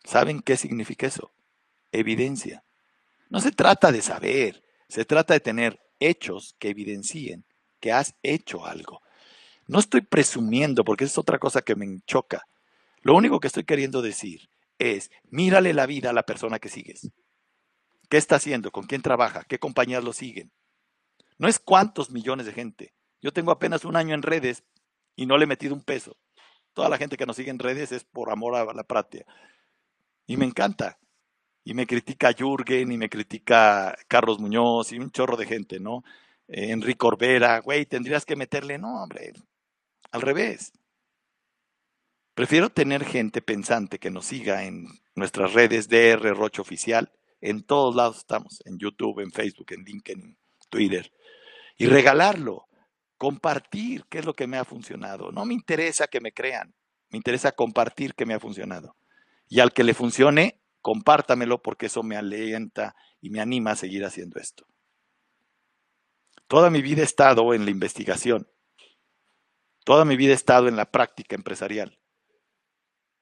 ¿Saben 0.04 0.40
qué 0.40 0.56
significa 0.56 1.06
eso? 1.06 1.32
Evidencia. 1.92 2.63
No 3.34 3.40
se 3.40 3.50
trata 3.50 3.90
de 3.90 4.00
saber, 4.00 4.62
se 4.88 5.04
trata 5.04 5.34
de 5.34 5.40
tener 5.40 5.80
hechos 5.98 6.54
que 6.60 6.68
evidencien 6.68 7.44
que 7.80 7.90
has 7.90 8.14
hecho 8.22 8.64
algo. 8.64 9.02
No 9.66 9.80
estoy 9.80 10.02
presumiendo, 10.02 10.84
porque 10.84 11.02
es 11.02 11.18
otra 11.18 11.40
cosa 11.40 11.60
que 11.62 11.74
me 11.74 12.00
choca. 12.06 12.46
Lo 13.02 13.16
único 13.16 13.40
que 13.40 13.48
estoy 13.48 13.64
queriendo 13.64 14.02
decir 14.02 14.48
es, 14.78 15.10
mírale 15.24 15.74
la 15.74 15.86
vida 15.86 16.10
a 16.10 16.12
la 16.12 16.22
persona 16.22 16.60
que 16.60 16.68
sigues. 16.68 17.10
¿Qué 18.08 18.18
está 18.18 18.36
haciendo? 18.36 18.70
¿Con 18.70 18.86
quién 18.86 19.02
trabaja? 19.02 19.42
¿Qué 19.42 19.58
compañías 19.58 20.04
lo 20.04 20.12
siguen? 20.12 20.52
No 21.36 21.48
es 21.48 21.58
cuántos 21.58 22.10
millones 22.10 22.46
de 22.46 22.52
gente. 22.52 22.94
Yo 23.20 23.32
tengo 23.32 23.50
apenas 23.50 23.84
un 23.84 23.96
año 23.96 24.14
en 24.14 24.22
redes 24.22 24.62
y 25.16 25.26
no 25.26 25.38
le 25.38 25.42
he 25.42 25.48
metido 25.48 25.74
un 25.74 25.82
peso. 25.82 26.16
Toda 26.72 26.88
la 26.88 26.98
gente 26.98 27.16
que 27.16 27.26
nos 27.26 27.34
sigue 27.34 27.50
en 27.50 27.58
redes 27.58 27.90
es 27.90 28.04
por 28.04 28.30
amor 28.30 28.54
a 28.54 28.72
la 28.72 28.84
práctica. 28.84 29.24
Y 30.24 30.36
me 30.36 30.44
encanta 30.44 31.00
y 31.64 31.72
me 31.72 31.86
critica 31.86 32.32
Jürgen 32.32 32.92
y 32.92 32.98
me 32.98 33.08
critica 33.08 33.96
Carlos 34.06 34.38
Muñoz 34.38 34.92
y 34.92 34.98
un 34.98 35.10
chorro 35.10 35.36
de 35.36 35.46
gente, 35.46 35.80
¿no? 35.80 36.04
Eh, 36.46 36.70
Enrique 36.70 37.06
Orbera, 37.06 37.58
güey, 37.60 37.86
tendrías 37.86 38.26
que 38.26 38.36
meterle, 38.36 38.78
no, 38.78 39.02
hombre, 39.02 39.32
al 40.12 40.20
revés. 40.20 40.72
Prefiero 42.34 42.68
tener 42.68 43.04
gente 43.04 43.40
pensante 43.40 43.98
que 43.98 44.10
nos 44.10 44.26
siga 44.26 44.64
en 44.64 44.88
nuestras 45.14 45.54
redes 45.54 45.88
DR 45.88 46.36
Roche 46.36 46.60
Oficial. 46.60 47.12
En 47.40 47.62
todos 47.62 47.94
lados 47.94 48.18
estamos, 48.18 48.60
en 48.66 48.78
YouTube, 48.78 49.20
en 49.20 49.30
Facebook, 49.30 49.68
en 49.70 49.84
LinkedIn, 49.84 50.36
Twitter. 50.68 51.12
Y 51.78 51.86
regalarlo, 51.86 52.66
compartir 53.16 54.04
qué 54.10 54.18
es 54.18 54.24
lo 54.26 54.34
que 54.34 54.46
me 54.46 54.58
ha 54.58 54.64
funcionado. 54.64 55.32
No 55.32 55.44
me 55.44 55.54
interesa 55.54 56.08
que 56.08 56.20
me 56.20 56.32
crean, 56.32 56.74
me 57.08 57.16
interesa 57.16 57.52
compartir 57.52 58.14
qué 58.14 58.26
me 58.26 58.34
ha 58.34 58.40
funcionado. 58.40 58.96
Y 59.48 59.60
al 59.60 59.72
que 59.72 59.84
le 59.84 59.94
funcione, 59.94 60.60
compártamelo 60.84 61.62
porque 61.62 61.86
eso 61.86 62.02
me 62.02 62.14
alienta 62.14 62.94
y 63.22 63.30
me 63.30 63.40
anima 63.40 63.70
a 63.70 63.76
seguir 63.76 64.04
haciendo 64.04 64.38
esto. 64.38 64.66
Toda 66.46 66.68
mi 66.68 66.82
vida 66.82 67.00
he 67.00 67.06
estado 67.06 67.54
en 67.54 67.64
la 67.64 67.70
investigación. 67.70 68.46
Toda 69.82 70.04
mi 70.04 70.14
vida 70.16 70.32
he 70.32 70.36
estado 70.36 70.68
en 70.68 70.76
la 70.76 70.90
práctica 70.90 71.36
empresarial. 71.36 71.98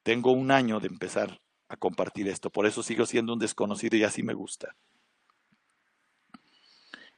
Tengo 0.02 0.32
un 0.32 0.50
año 0.50 0.80
de 0.80 0.88
empezar 0.88 1.40
a 1.68 1.76
compartir 1.76 2.26
esto, 2.26 2.50
por 2.50 2.66
eso 2.66 2.82
sigo 2.82 3.06
siendo 3.06 3.32
un 3.32 3.38
desconocido 3.38 3.96
y 3.96 4.02
así 4.02 4.24
me 4.24 4.34
gusta. 4.34 4.74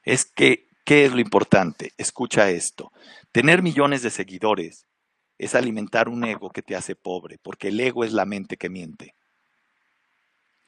Es 0.02 0.26
que, 0.26 0.68
¿qué 0.84 1.06
es 1.06 1.12
lo 1.12 1.20
importante? 1.20 1.92
Escucha 1.96 2.50
esto. 2.50 2.92
Tener 3.32 3.62
millones 3.62 4.02
de 4.02 4.10
seguidores 4.10 4.86
es 5.38 5.54
alimentar 5.54 6.10
un 6.10 6.22
ego 6.24 6.50
que 6.50 6.60
te 6.60 6.76
hace 6.76 6.94
pobre, 6.94 7.38
porque 7.38 7.68
el 7.68 7.80
ego 7.80 8.04
es 8.04 8.12
la 8.12 8.26
mente 8.26 8.58
que 8.58 8.68
miente. 8.68 9.14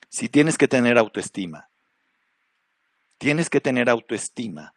Si 0.09 0.29
tienes 0.29 0.57
que 0.57 0.69
tener 0.69 0.99
autoestima, 0.99 1.69
tienes 3.19 3.51
que 3.51 3.61
tener 3.61 3.90
autoestima 3.90 4.75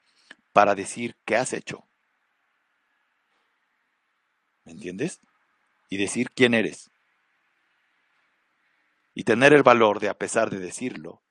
para 0.54 0.76
decir 0.76 1.16
qué 1.26 1.36
has 1.36 1.54
hecho. 1.54 1.88
¿Me 4.66 4.72
entiendes? 4.72 5.20
Y 5.90 5.98
decir 5.98 6.32
quién 6.32 6.54
eres. 6.54 6.90
Y 9.14 9.24
tener 9.24 9.54
el 9.54 9.64
valor 9.64 10.00
de, 10.00 10.10
a 10.10 10.14
pesar 10.14 10.50
de 10.50 10.60
decirlo, 10.60 11.24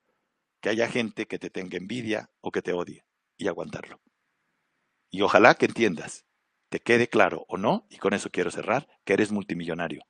que 0.61 0.71
haya 0.71 0.89
gente 0.89 1.27
que 1.27 1.39
te 1.39 1.51
tenga 1.51 1.77
envidia 1.77 2.31
o 2.41 2.51
que 2.51 2.63
te 2.63 2.73
odie 2.73 3.05
y 3.37 3.49
aguantarlo. 3.49 4.01
Y 5.11 5.23
ojalá 5.23 5.55
que 5.55 5.67
entiendas, 5.67 6.27
te 6.69 6.81
quede 6.81 7.09
claro 7.09 7.45
o 7.49 7.57
no, 7.57 7.87
y 7.89 7.97
con 7.97 8.13
eso 8.13 8.31
quiero 8.31 8.51
cerrar, 8.51 8.89
que 9.05 9.15
eres 9.15 9.33
multimillonario. 9.33 10.03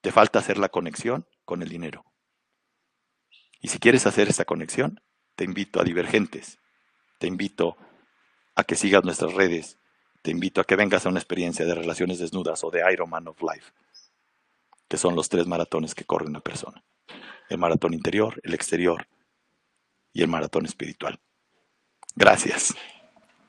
Te 0.00 0.12
falta 0.12 0.38
hacer 0.38 0.56
la 0.56 0.70
conexión 0.70 1.26
con 1.50 1.62
el 1.62 1.68
dinero. 1.68 2.04
Y 3.60 3.66
si 3.66 3.80
quieres 3.80 4.06
hacer 4.06 4.28
esa 4.28 4.44
conexión, 4.44 5.00
te 5.34 5.42
invito 5.42 5.80
a 5.80 5.82
Divergentes, 5.82 6.60
te 7.18 7.26
invito 7.26 7.76
a 8.54 8.62
que 8.62 8.76
sigas 8.76 9.02
nuestras 9.02 9.34
redes, 9.34 9.76
te 10.22 10.30
invito 10.30 10.60
a 10.60 10.64
que 10.64 10.76
vengas 10.76 11.04
a 11.04 11.08
una 11.08 11.18
experiencia 11.18 11.66
de 11.66 11.74
relaciones 11.74 12.20
desnudas 12.20 12.62
o 12.62 12.70
de 12.70 12.84
Ironman 12.92 13.26
of 13.26 13.42
Life, 13.42 13.72
que 14.86 14.96
son 14.96 15.16
los 15.16 15.28
tres 15.28 15.48
maratones 15.48 15.92
que 15.96 16.04
corre 16.04 16.28
una 16.28 16.38
persona. 16.38 16.84
El 17.48 17.58
maratón 17.58 17.94
interior, 17.94 18.40
el 18.44 18.54
exterior 18.54 19.08
y 20.12 20.22
el 20.22 20.28
maratón 20.28 20.66
espiritual. 20.66 21.18
Gracias. 22.14 22.76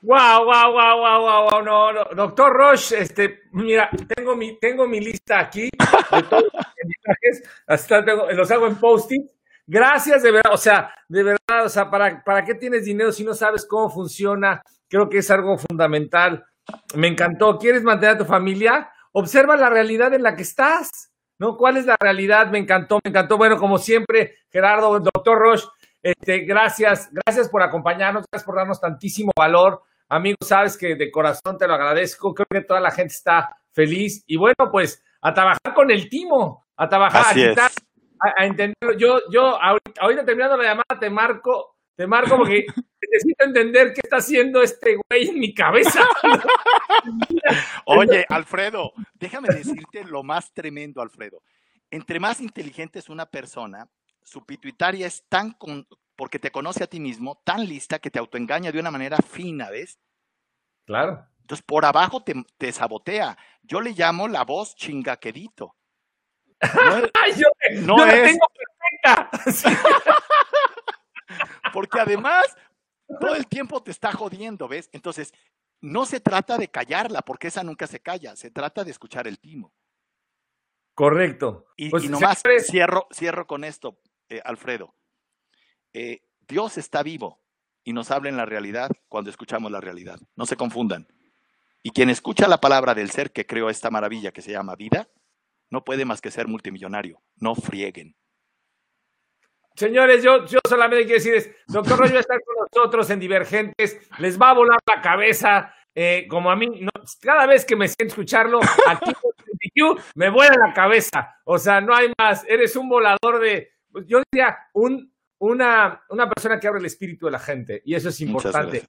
Wow, 0.04 0.44
wow, 0.46 0.72
wow, 0.72 0.98
wow, 0.98 1.48
wow, 1.48 1.62
no, 1.62 1.92
no, 1.92 2.04
doctor 2.16 2.52
Roche, 2.52 3.02
este, 3.02 3.42
mira, 3.52 3.88
tengo 4.12 4.34
mi, 4.34 4.58
tengo 4.58 4.88
mi 4.88 4.98
lista 4.98 5.38
aquí 5.38 5.70
de 5.70 6.22
todos 6.24 6.42
los 6.42 6.52
mensajes, 7.06 7.62
hasta 7.68 8.00
los 8.32 8.50
hago 8.50 8.66
en 8.66 8.80
post-it. 8.80 9.22
Gracias, 9.64 10.24
de 10.24 10.32
verdad, 10.32 10.52
o 10.52 10.56
sea, 10.56 10.92
de 11.08 11.22
verdad, 11.22 11.66
o 11.66 11.68
sea, 11.68 11.88
¿para, 11.88 12.20
¿para 12.24 12.44
qué 12.44 12.56
tienes 12.56 12.84
dinero 12.84 13.12
si 13.12 13.22
no 13.22 13.32
sabes 13.32 13.64
cómo 13.64 13.90
funciona? 13.90 14.60
Creo 14.88 15.08
que 15.08 15.18
es 15.18 15.30
algo 15.30 15.56
fundamental. 15.56 16.44
Me 16.96 17.06
encantó. 17.06 17.56
¿Quieres 17.56 17.84
mantener 17.84 18.16
a 18.16 18.18
tu 18.18 18.24
familia? 18.24 18.90
Observa 19.12 19.56
la 19.56 19.70
realidad 19.70 20.12
en 20.14 20.24
la 20.24 20.34
que 20.34 20.42
estás, 20.42 21.12
¿no? 21.38 21.56
¿Cuál 21.56 21.76
es 21.76 21.86
la 21.86 21.96
realidad? 21.98 22.48
Me 22.50 22.58
encantó, 22.58 22.98
me 23.04 23.10
encantó. 23.10 23.38
Bueno, 23.38 23.56
como 23.56 23.78
siempre, 23.78 24.34
Gerardo, 24.50 24.98
doctor 24.98 25.38
Roche, 25.38 25.68
este, 26.02 26.40
gracias, 26.40 27.08
gracias 27.12 27.48
por 27.48 27.62
acompañarnos, 27.62 28.24
gracias 28.28 28.44
por 28.44 28.56
darnos 28.56 28.80
tantísimo 28.80 29.30
valor. 29.36 29.82
Amigo, 30.12 30.36
sabes 30.42 30.76
que 30.76 30.94
de 30.94 31.10
corazón 31.10 31.56
te 31.58 31.66
lo 31.66 31.72
agradezco. 31.72 32.34
Creo 32.34 32.46
que 32.46 32.60
toda 32.60 32.80
la 32.80 32.90
gente 32.90 33.14
está 33.14 33.56
feliz. 33.70 34.22
Y 34.26 34.36
bueno, 34.36 34.70
pues 34.70 35.02
a 35.22 35.32
trabajar 35.32 35.72
con 35.74 35.90
el 35.90 36.10
timo, 36.10 36.66
a 36.76 36.86
trabajar, 36.86 37.34
a, 37.34 37.70
a, 38.36 38.44
entenderlo. 38.44 38.98
Yo, 38.98 39.20
yo 39.30 39.58
ahorita, 39.58 40.26
terminando 40.26 40.58
la 40.58 40.64
llamada 40.64 41.00
te 41.00 41.08
marco 41.08 41.78
Te 41.96 42.06
marco 42.06 42.36
porque 42.36 42.66
necesito 43.10 43.44
entender 43.46 43.94
qué 43.94 44.02
está 44.04 44.16
haciendo 44.16 44.62
este 44.62 44.96
güey 44.96 45.28
en 45.28 45.40
mi 45.40 45.54
cabeza. 45.54 46.06
Oye, 47.86 48.26
Alfredo, 48.28 48.92
déjame 49.14 49.48
decirte 49.48 50.04
lo 50.04 50.22
más 50.22 50.52
tremendo, 50.52 51.00
Alfredo. 51.00 51.42
Entre 51.90 52.20
más 52.20 52.42
inteligente 52.42 52.98
es 52.98 53.08
una 53.08 53.24
persona, 53.24 53.88
su 54.22 54.44
pituitaria 54.44 55.06
es 55.06 55.24
tan, 55.30 55.56
porque 56.16 56.38
te 56.38 56.50
conoce 56.50 56.84
a 56.84 56.86
ti 56.86 57.00
mismo, 57.00 57.40
tan 57.44 57.66
lista 57.66 57.98
que 57.98 58.10
te 58.10 58.18
autoengaña 58.18 58.72
de 58.72 58.80
una 58.80 58.90
manera 58.90 59.16
fina, 59.18 59.70
¿ves? 59.70 59.98
Claro. 60.84 61.26
Entonces, 61.40 61.64
por 61.64 61.84
abajo 61.84 62.22
te, 62.22 62.72
sabotea. 62.72 63.36
Yo 63.62 63.80
le 63.80 63.92
llamo 63.92 64.28
la 64.28 64.44
voz 64.44 64.74
chingaquedito. 64.74 65.76
No 66.60 66.96
es, 66.96 67.10
yo, 67.36 67.48
no 67.82 67.98
yo 67.98 68.06
es... 68.06 68.22
tengo 68.22 68.46
perfecta. 69.02 69.30
Porque 71.72 72.00
además, 72.00 72.44
todo 73.20 73.34
el 73.34 73.46
tiempo 73.46 73.82
te 73.82 73.90
está 73.90 74.12
jodiendo, 74.12 74.68
¿ves? 74.68 74.88
Entonces, 74.92 75.32
no 75.80 76.06
se 76.06 76.20
trata 76.20 76.58
de 76.58 76.68
callarla, 76.68 77.22
porque 77.22 77.48
esa 77.48 77.64
nunca 77.64 77.86
se 77.86 78.00
calla, 78.00 78.36
se 78.36 78.50
trata 78.50 78.84
de 78.84 78.90
escuchar 78.92 79.26
el 79.26 79.38
timo. 79.38 79.72
Correcto. 80.94 81.66
Y, 81.76 81.90
pues, 81.90 82.08
nomás 82.08 82.42
cierro, 82.60 83.08
cierro 83.12 83.46
con 83.46 83.64
esto, 83.64 83.98
eh, 84.28 84.40
Alfredo. 84.44 84.94
Eh, 85.92 86.22
Dios 86.48 86.78
está 86.78 87.02
vivo 87.02 87.40
y 87.84 87.92
nos 87.92 88.10
habla 88.10 88.28
en 88.28 88.36
la 88.36 88.46
realidad 88.46 88.90
cuando 89.08 89.30
escuchamos 89.30 89.70
la 89.70 89.80
realidad. 89.80 90.18
No 90.36 90.46
se 90.46 90.56
confundan. 90.56 91.06
Y 91.82 91.90
quien 91.90 92.10
escucha 92.10 92.46
la 92.48 92.60
palabra 92.60 92.94
del 92.94 93.10
ser 93.10 93.32
que 93.32 93.46
creó 93.46 93.68
esta 93.68 93.90
maravilla 93.90 94.32
que 94.32 94.42
se 94.42 94.52
llama 94.52 94.76
vida, 94.76 95.08
no 95.70 95.84
puede 95.84 96.04
más 96.04 96.20
que 96.20 96.30
ser 96.30 96.46
multimillonario. 96.46 97.20
No 97.36 97.54
frieguen. 97.54 98.14
Señores, 99.74 100.22
yo, 100.22 100.44
yo 100.46 100.58
solamente 100.68 101.04
quiero 101.04 101.18
decirles, 101.18 101.50
doctor 101.66 101.98
Rollo 101.98 102.14
va 102.14 102.20
estar 102.20 102.38
con 102.44 102.56
nosotros 102.70 103.08
en 103.10 103.18
Divergentes, 103.18 103.98
les 104.18 104.40
va 104.40 104.50
a 104.50 104.54
volar 104.54 104.78
la 104.86 105.00
cabeza, 105.00 105.74
eh, 105.94 106.26
como 106.28 106.50
a 106.50 106.56
mí, 106.56 106.86
cada 107.20 107.46
vez 107.46 107.64
que 107.64 107.74
me 107.74 107.88
siento 107.88 108.12
escucharlo, 108.12 108.60
aquí 108.86 109.12
me 110.14 110.28
vuela 110.28 110.56
la 110.66 110.74
cabeza, 110.74 111.36
o 111.44 111.58
sea, 111.58 111.80
no 111.80 111.94
hay 111.94 112.12
más, 112.18 112.44
eres 112.46 112.76
un 112.76 112.88
volador 112.88 113.40
de, 113.40 113.70
yo 114.06 114.22
diría, 114.30 114.58
un, 114.74 115.11
una, 115.42 116.04
una 116.08 116.28
persona 116.28 116.60
que 116.60 116.68
abre 116.68 116.80
el 116.80 116.86
espíritu 116.86 117.26
de 117.26 117.32
la 117.32 117.38
gente, 117.38 117.82
y 117.84 117.94
eso 117.94 118.10
es 118.10 118.20
importante. 118.20 118.86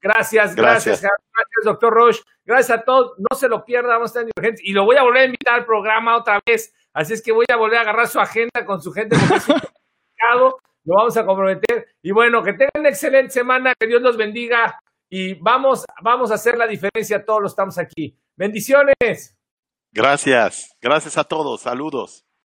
Gracias, 0.00 0.54
gracias, 0.54 1.00
gracias, 1.00 1.64
doctor 1.64 1.92
Roche. 1.92 2.22
Gracias 2.44 2.78
a 2.78 2.82
todos. 2.82 3.14
No 3.18 3.36
se 3.36 3.48
lo 3.48 3.64
pierda, 3.64 3.88
vamos 3.94 4.14
a 4.14 4.20
estar 4.20 4.44
en. 4.44 4.54
Y 4.62 4.72
lo 4.72 4.84
voy 4.84 4.96
a 4.96 5.02
volver 5.02 5.22
a 5.22 5.24
invitar 5.24 5.54
al 5.54 5.64
programa 5.64 6.16
otra 6.16 6.38
vez. 6.46 6.72
Así 6.92 7.12
es 7.12 7.22
que 7.22 7.32
voy 7.32 7.46
a 7.52 7.56
volver 7.56 7.78
a 7.78 7.80
agarrar 7.80 8.06
su 8.06 8.20
agenda 8.20 8.64
con 8.64 8.80
su 8.80 8.92
gente. 8.92 9.16
lo 10.86 10.94
vamos 10.94 11.16
a 11.16 11.26
comprometer. 11.26 11.88
Y 12.02 12.12
bueno, 12.12 12.42
que 12.42 12.52
tengan 12.52 12.70
una 12.78 12.88
excelente 12.88 13.30
semana, 13.30 13.74
que 13.78 13.88
Dios 13.88 14.00
los 14.00 14.16
bendiga 14.16 14.78
y 15.10 15.34
vamos, 15.34 15.84
vamos 16.02 16.30
a 16.30 16.34
hacer 16.34 16.56
la 16.56 16.68
diferencia, 16.68 17.24
todos 17.24 17.42
los 17.42 17.52
estamos 17.52 17.78
aquí. 17.78 18.16
Bendiciones. 18.36 19.36
Gracias, 19.92 20.76
gracias 20.80 21.18
a 21.18 21.24
todos, 21.24 21.62
saludos. 21.62 22.25